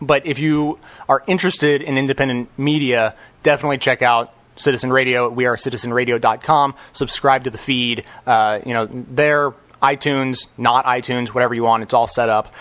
[0.00, 5.28] but if you are interested in independent media, definitely check out Citizen Radio.
[5.28, 6.74] We are citizenradio.com.
[6.92, 8.04] Subscribe to the feed.
[8.26, 9.52] Uh, you know, there,
[9.82, 11.82] iTunes, not iTunes, whatever you want.
[11.82, 12.52] It's all set up.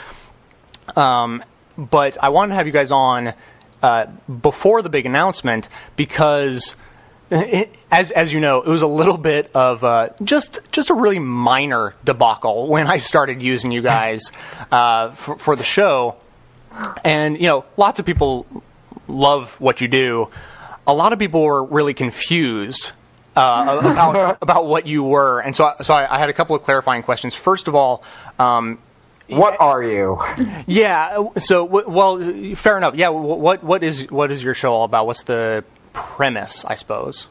[0.95, 1.43] Um,
[1.77, 3.33] but I wanted to have you guys on
[3.81, 4.05] uh,
[4.41, 6.75] before the big announcement because,
[7.91, 11.19] as as you know, it was a little bit of uh, just just a really
[11.19, 14.31] minor debacle when I started using you guys
[14.71, 16.15] uh, for, for the show,
[17.03, 18.45] and you know, lots of people
[19.07, 20.29] love what you do.
[20.85, 22.91] A lot of people were really confused
[23.35, 26.55] uh, about, about what you were, and so I, so I, I had a couple
[26.55, 27.33] of clarifying questions.
[27.33, 28.03] First of all,
[28.37, 28.77] um,
[29.27, 30.21] what are you?
[30.67, 31.29] Yeah.
[31.39, 32.19] So, well,
[32.55, 32.95] fair enough.
[32.95, 33.09] Yeah.
[33.09, 35.07] What what is what is your show all about?
[35.07, 35.63] What's the
[35.93, 36.65] premise?
[36.65, 37.27] I suppose.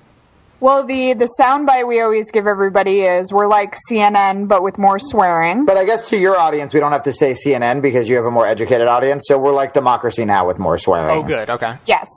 [0.60, 5.00] Well, the the soundbite we always give everybody is we're like CNN but with more
[5.00, 5.64] swearing.
[5.64, 8.24] But I guess to your audience, we don't have to say CNN because you have
[8.24, 9.24] a more educated audience.
[9.26, 11.18] So we're like democracy now with more swearing.
[11.18, 11.50] Oh, good.
[11.50, 11.78] Okay.
[11.86, 12.08] Yes.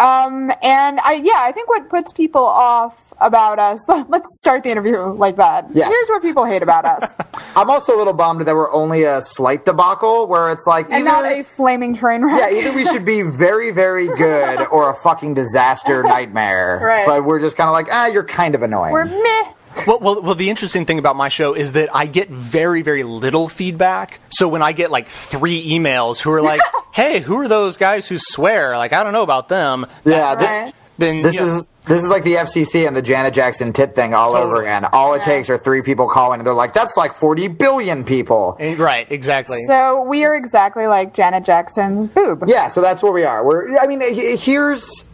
[0.00, 3.86] Um, and I yeah, I think what puts people off about us.
[4.08, 5.66] Let's start the interview like that.
[5.72, 5.92] Yes.
[5.92, 7.16] Here's what people hate about us,
[7.56, 11.04] I'm also a little bummed that we're only a slight debacle where it's like and
[11.04, 12.50] not a flaming train wreck.
[12.50, 16.80] yeah, either we should be very, very good or a fucking disaster nightmare.
[16.82, 17.06] Right.
[17.06, 18.92] But we're just kind of like, ah, you're kind of annoying.
[18.92, 19.52] We're meh.
[19.86, 23.04] Well, well, well, the interesting thing about my show is that I get very, very
[23.04, 24.18] little feedback.
[24.30, 26.60] So when I get like three emails who are like,
[26.92, 29.86] "Hey, who are those guys who swear?" Like, I don't know about them.
[30.04, 33.00] Yeah, thi- Then- then this you know- is this is like the FCC and the
[33.00, 34.86] Janet Jackson tit thing all over again.
[34.92, 38.56] All it takes are three people calling, and they're like, "That's like forty billion people."
[38.60, 39.64] Eh, right, exactly.
[39.66, 42.44] So we are exactly like Janet Jackson's boob.
[42.46, 43.42] Yeah, so that's where we are.
[43.44, 43.78] We're.
[43.78, 44.02] I mean,
[44.38, 45.04] here's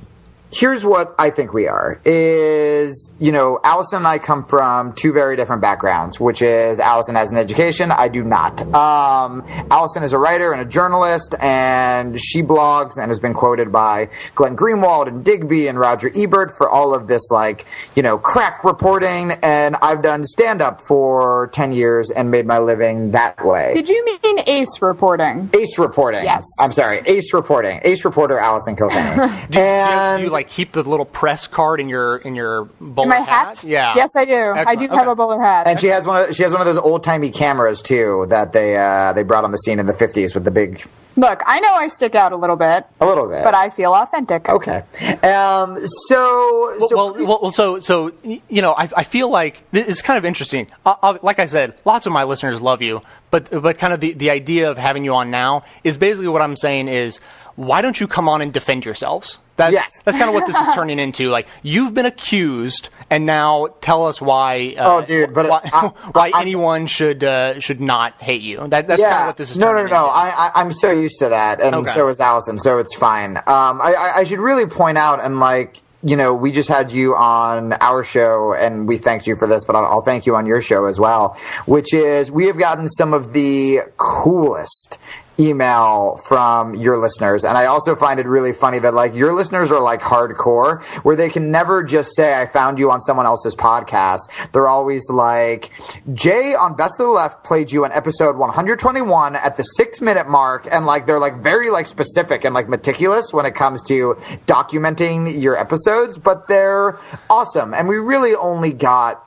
[0.59, 2.01] here's what I think we are.
[2.05, 6.19] Is you know, Allison and I come from two very different backgrounds.
[6.19, 7.91] Which is Allison has an education.
[7.91, 8.63] I do not.
[8.75, 13.71] Um, Allison is a writer and a journalist, and she blogs and has been quoted
[13.71, 18.19] by Glenn Greenwald and Digby and Roger Ebert for all of this like you know
[18.19, 19.33] crack reporting.
[19.43, 23.73] And I've done stand up for ten years and made my living that way.
[23.75, 25.51] Did you mean ace reporting?
[25.55, 26.25] Ace reporting.
[26.25, 26.45] Yes.
[26.61, 27.01] I'm sorry.
[27.07, 27.81] Ace reporting.
[27.83, 29.17] Ace reporter Allison Kilkenny.
[29.51, 33.05] do, you, do you like keep the little press card in your in your bowler
[33.05, 33.65] In my hat?
[33.65, 33.95] Yeah.
[33.97, 34.35] Yes, I do.
[34.35, 34.93] I do Excellent.
[34.95, 35.67] have a bowler hat.
[35.67, 36.29] and she has one.
[36.29, 39.45] Of, she has one of those old timey cameras too that they uh, they brought
[39.45, 40.83] on the scene in the 50s with the big.
[41.19, 43.43] Look, I know I stick out a little bit, A little bit.
[43.43, 44.51] but I feel authentic.
[44.51, 44.83] Okay.
[45.23, 45.79] Um.
[46.09, 46.77] So.
[46.79, 50.19] Well, well, well, well, so so you know, I, I feel like this is kind
[50.19, 50.67] of interesting.
[50.85, 54.01] I, I, like I said, lots of my listeners love you, but but kind of
[54.01, 57.19] the the idea of having you on now is basically what I'm saying is,
[57.55, 59.39] why don't you come on and defend yourselves?
[59.57, 60.03] That's, Yes.
[60.05, 61.29] that's kind of what this is turning into.
[61.31, 64.75] Like you've been accused, and now tell us why.
[64.77, 68.67] Uh, Oh, dude, but why, I- why anyone should uh, should not hate you?
[68.69, 69.11] That, that's yeah.
[69.11, 69.59] kind of what this is.
[69.59, 69.83] no, no, no.
[69.83, 69.95] into.
[69.97, 71.91] I, I, I'm so used to that, and Okay.
[71.91, 72.59] so is Allison.
[72.59, 73.39] So it's fine.
[73.39, 73.81] Um.
[73.81, 75.83] I, I, I should really point out and like.
[76.03, 79.65] You know, we just had you on our show, and we thanked you for this,
[79.65, 81.37] but I'll, I'll thank you on your show as well.
[81.65, 84.99] Which is, we have gotten some of the coolest
[85.39, 87.45] email from your listeners.
[87.45, 91.17] And I also find it really funny that like your listeners are like hardcore where
[91.17, 94.53] they can never just say, I found you on someone else's podcast.
[94.53, 95.71] They're always like,
[96.15, 100.29] Jay on Best of the Left played you on episode 121 at the six minute
[100.29, 100.67] mark.
[100.71, 104.15] And like, they're like very like specific and like meticulous when it comes to
[104.47, 107.75] documenting your episodes, but they're awesome.
[107.75, 109.23] And we really only got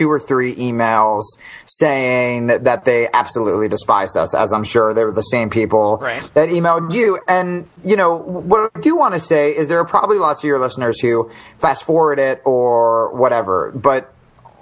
[0.00, 1.22] two or three emails
[1.66, 6.30] saying that they absolutely despised us, as I'm sure they were the same people Right.
[6.32, 7.20] that emailed you.
[7.28, 10.48] And, you know, what I do want to say is there are probably lots of
[10.48, 14.10] your listeners who fast forward it or whatever, but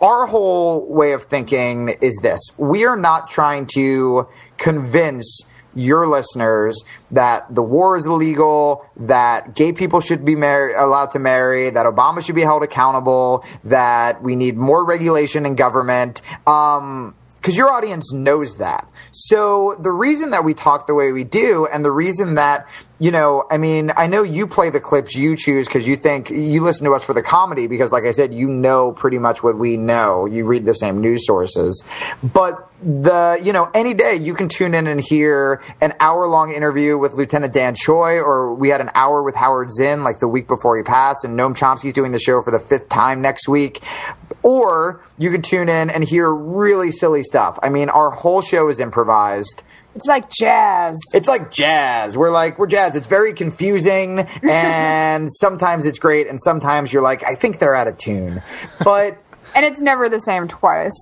[0.01, 4.27] our whole way of thinking is this we are not trying to
[4.57, 5.43] convince
[5.75, 11.19] your listeners that the war is illegal, that gay people should be mar- allowed to
[11.19, 16.23] marry, that Obama should be held accountable, that we need more regulation in government.
[16.47, 17.15] Um,
[17.49, 18.87] because your audience knows that.
[19.11, 22.69] So the reason that we talk the way we do, and the reason that
[23.01, 26.31] you know, I mean, I know you play the clips you choose because you think
[26.31, 29.41] you listen to us for the comedy because, like I said, you know pretty much
[29.41, 30.27] what we know.
[30.27, 31.85] You read the same news sources,
[32.25, 36.53] but the you know any day you can tune in and hear an hour long
[36.53, 40.29] interview with Lieutenant Dan Choi, or we had an hour with Howard Zinn like the
[40.29, 43.49] week before he passed, and Noam Chomsky's doing the show for the fifth time next
[43.49, 43.81] week.
[44.43, 47.59] Or you could tune in and hear really silly stuff.
[47.63, 49.63] I mean, our whole show is improvised.
[49.95, 50.97] It's like jazz.
[51.13, 52.17] It's like jazz.
[52.17, 52.95] We're like, we're jazz.
[52.95, 57.89] It's very confusing and sometimes it's great and sometimes you're like, I think they're out
[57.89, 58.43] of tune.
[58.85, 59.19] But
[59.55, 60.93] And it's never the same twice.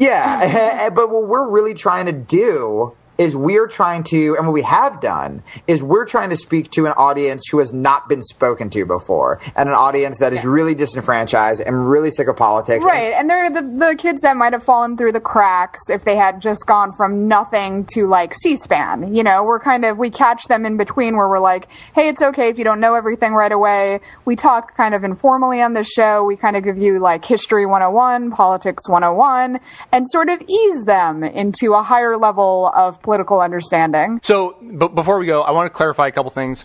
[0.00, 4.62] yeah, but what we're really trying to do is we're trying to, and what we
[4.62, 8.70] have done is we're trying to speak to an audience who has not been spoken
[8.70, 12.82] to before, and an audience that is really disenfranchised and really sick of politics.
[12.82, 16.16] Right, and they're the, the kids that might have fallen through the cracks if they
[16.16, 19.14] had just gone from nothing to like C-SPAN.
[19.14, 22.22] You know, we're kind of we catch them in between where we're like, hey, it's
[22.22, 24.00] okay if you don't know everything right away.
[24.24, 26.24] We talk kind of informally on this show.
[26.24, 29.60] We kind of give you like history 101, politics 101,
[29.92, 34.20] and sort of ease them into a higher level of political understanding.
[34.22, 36.64] So, but before we go, I want to clarify a couple things.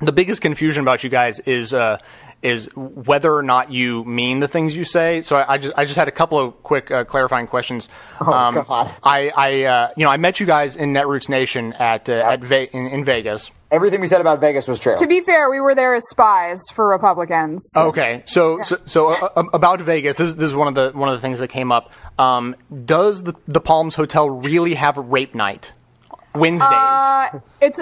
[0.00, 1.98] The biggest confusion about you guys is uh,
[2.42, 5.22] is whether or not you mean the things you say.
[5.22, 7.88] So I, I just I just had a couple of quick uh, clarifying questions.
[8.20, 8.90] Oh, Um, God.
[9.02, 12.40] I I uh, you know I met you guys in Netroots Nation at uh, at
[12.40, 13.50] Ve- in, in Vegas.
[13.70, 14.96] Everything we said about Vegas was true.
[14.96, 17.70] To be fair, we were there as spies for Republicans.
[17.76, 21.08] Okay, so so, so uh, uh, about Vegas, this, this is one of the one
[21.10, 21.92] of the things that came up.
[22.18, 22.56] Um,
[22.86, 25.72] does the the Palms Hotel really have a rape night
[26.34, 26.70] Wednesdays?
[26.72, 27.78] Uh, it's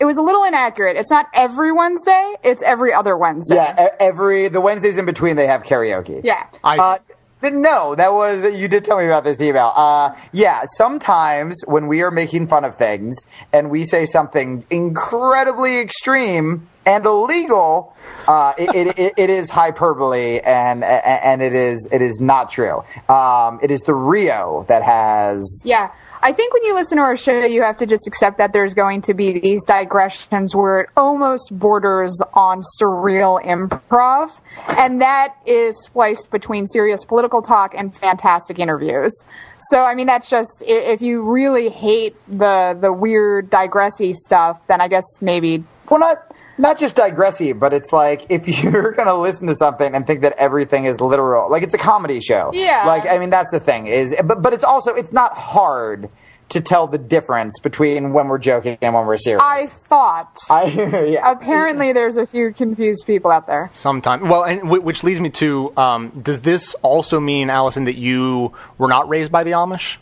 [0.00, 0.96] it was a little inaccurate.
[0.96, 2.34] It's not every Wednesday.
[2.42, 3.54] It's every other Wednesday.
[3.56, 6.22] Yeah, e- every the Wednesdays in between they have karaoke.
[6.24, 6.48] Yeah.
[6.64, 7.13] Uh, th-
[7.52, 9.72] no, that was you did tell me about this email.
[9.76, 13.16] Uh, yeah, sometimes when we are making fun of things
[13.52, 17.94] and we say something incredibly extreme and illegal,
[18.28, 22.82] uh, it, it, it, is hyperbole and and it is it is not true.
[23.08, 25.90] Um, it is the Rio that has Yeah.
[26.24, 28.72] I think when you listen to our show, you have to just accept that there's
[28.72, 34.40] going to be these digressions where it almost borders on surreal improv.
[34.78, 39.14] And that is spliced between serious political talk and fantastic interviews.
[39.58, 44.80] So, I mean, that's just, if you really hate the, the weird digressy stuff, then
[44.80, 45.62] I guess maybe.
[45.90, 50.06] Well, not not just digressy, but it's like if you're gonna listen to something and
[50.06, 52.50] think that everything is literal, like it's a comedy show.
[52.52, 52.84] Yeah.
[52.86, 56.10] Like I mean, that's the thing is, but but it's also it's not hard
[56.50, 59.42] to tell the difference between when we're joking and when we're serious.
[59.42, 60.36] I thought.
[60.50, 60.64] I,
[61.08, 61.30] yeah.
[61.30, 63.70] Apparently, there's a few confused people out there.
[63.72, 64.22] Sometimes.
[64.22, 68.52] Well, and w- which leads me to: um, Does this also mean, Allison, that you
[68.78, 69.96] were not raised by the Amish?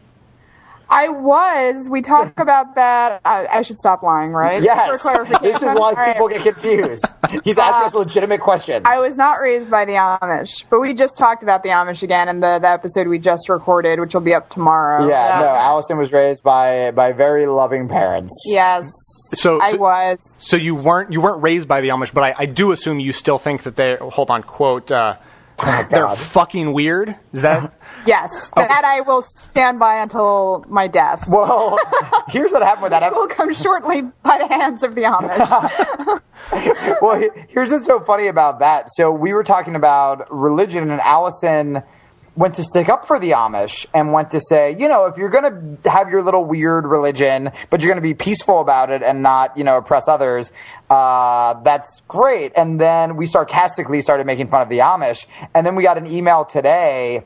[0.92, 1.88] I was.
[1.88, 3.20] We talk about that.
[3.24, 4.62] I, I should stop lying, right?
[4.62, 5.02] Yes.
[5.42, 6.12] This is why All right.
[6.12, 7.04] people get confused.
[7.44, 8.82] He's asking us legitimate questions.
[8.84, 12.28] I was not raised by the Amish, but we just talked about the Amish again
[12.28, 15.08] in the, the episode we just recorded, which will be up tomorrow.
[15.08, 15.46] yeah, no.
[15.48, 18.44] Allison was raised by by very loving parents.
[18.46, 18.86] Yes.
[19.34, 20.36] So I so- was.
[20.38, 23.12] So you weren't you weren't raised by the Amish, but I, I do assume you
[23.12, 25.16] still think that they hold on quote uh,
[25.90, 27.16] they're fucking weird.
[27.32, 27.72] Is that
[28.06, 28.52] Yes.
[28.56, 28.62] Oh.
[28.62, 31.28] That I will stand by until my death.
[31.28, 31.78] Well,
[32.28, 33.12] here's what happened with that.
[33.12, 36.20] Which will come shortly by the hands of the Amish.
[37.00, 38.90] well, here's what's so funny about that.
[38.92, 41.82] So we were talking about religion, and Allison
[42.34, 45.28] went to stick up for the Amish and went to say, you know, if you're
[45.28, 49.02] going to have your little weird religion, but you're going to be peaceful about it
[49.02, 50.50] and not, you know, oppress others,
[50.88, 52.52] uh, that's great.
[52.56, 56.06] And then we sarcastically started making fun of the Amish, and then we got an
[56.06, 57.24] email today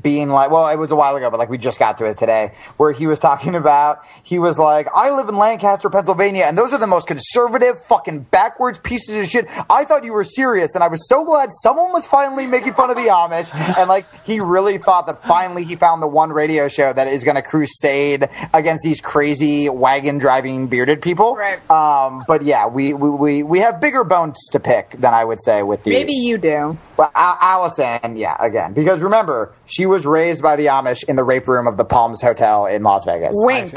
[0.00, 2.16] being like, well, it was a while ago, but like we just got to it
[2.16, 6.56] today, where he was talking about, he was like, I live in Lancaster, Pennsylvania, and
[6.56, 9.46] those are the most conservative, fucking backwards pieces of shit.
[9.68, 12.90] I thought you were serious, and I was so glad someone was finally making fun
[12.90, 16.68] of the Amish, and like he really thought that finally he found the one radio
[16.68, 21.36] show that is going to crusade against these crazy wagon driving bearded people.
[21.36, 21.70] Right.
[21.70, 25.40] Um, but yeah, we, we we we have bigger bones to pick than I would
[25.40, 26.78] say with the Maybe you do.
[27.02, 31.24] Well, Al- Allison, yeah, again, because remember, she was raised by the Amish in the
[31.24, 33.32] rape room of the Palms Hotel in Las Vegas.
[33.34, 33.72] Wink.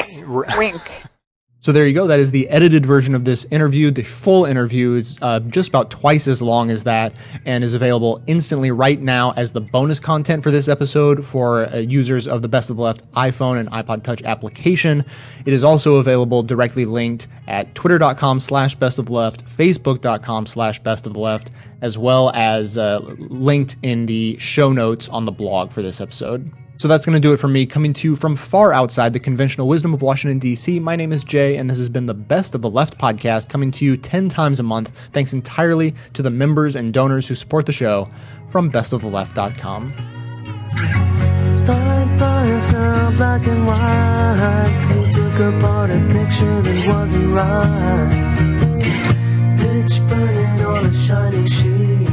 [0.55, 1.03] Wink.
[1.65, 2.05] So there you go.
[2.05, 3.89] That is the edited version of this interview.
[3.89, 8.21] The full interview is uh, just about twice as long as that and is available
[8.27, 12.47] instantly right now as the bonus content for this episode for uh, users of the
[12.47, 15.03] Best of the Left iPhone and iPod Touch application.
[15.43, 21.07] It is also available directly linked at twitter.com slash best of left, facebook.com slash best
[21.07, 21.51] of left,
[21.81, 26.51] as well as uh, linked in the show notes on the blog for this episode.
[26.77, 29.19] So that's going to do it for me, coming to you from far outside the
[29.19, 30.79] conventional wisdom of Washington, D.C.
[30.79, 33.71] My name is Jay, and this has been the Best of the Left podcast, coming
[33.71, 37.65] to you 10 times a month, thanks entirely to the members and donors who support
[37.65, 38.09] the show
[38.49, 39.93] from bestoftheleft.com.
[41.65, 42.05] Thought
[42.71, 44.81] now black and white.
[44.95, 48.35] you took apart a picture that wasn't right.
[49.59, 52.07] Pitch burning on a shining sheet.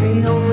[0.00, 0.47] The only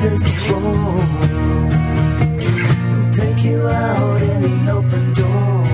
[0.00, 0.60] paces the floor.
[2.90, 5.64] Who'll take you out the open door.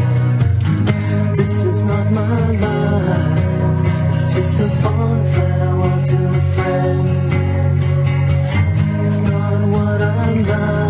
[1.36, 4.14] This is not my life.
[4.14, 7.32] It's just a fond farewell to a friend.
[9.06, 10.85] It's not what I'm like.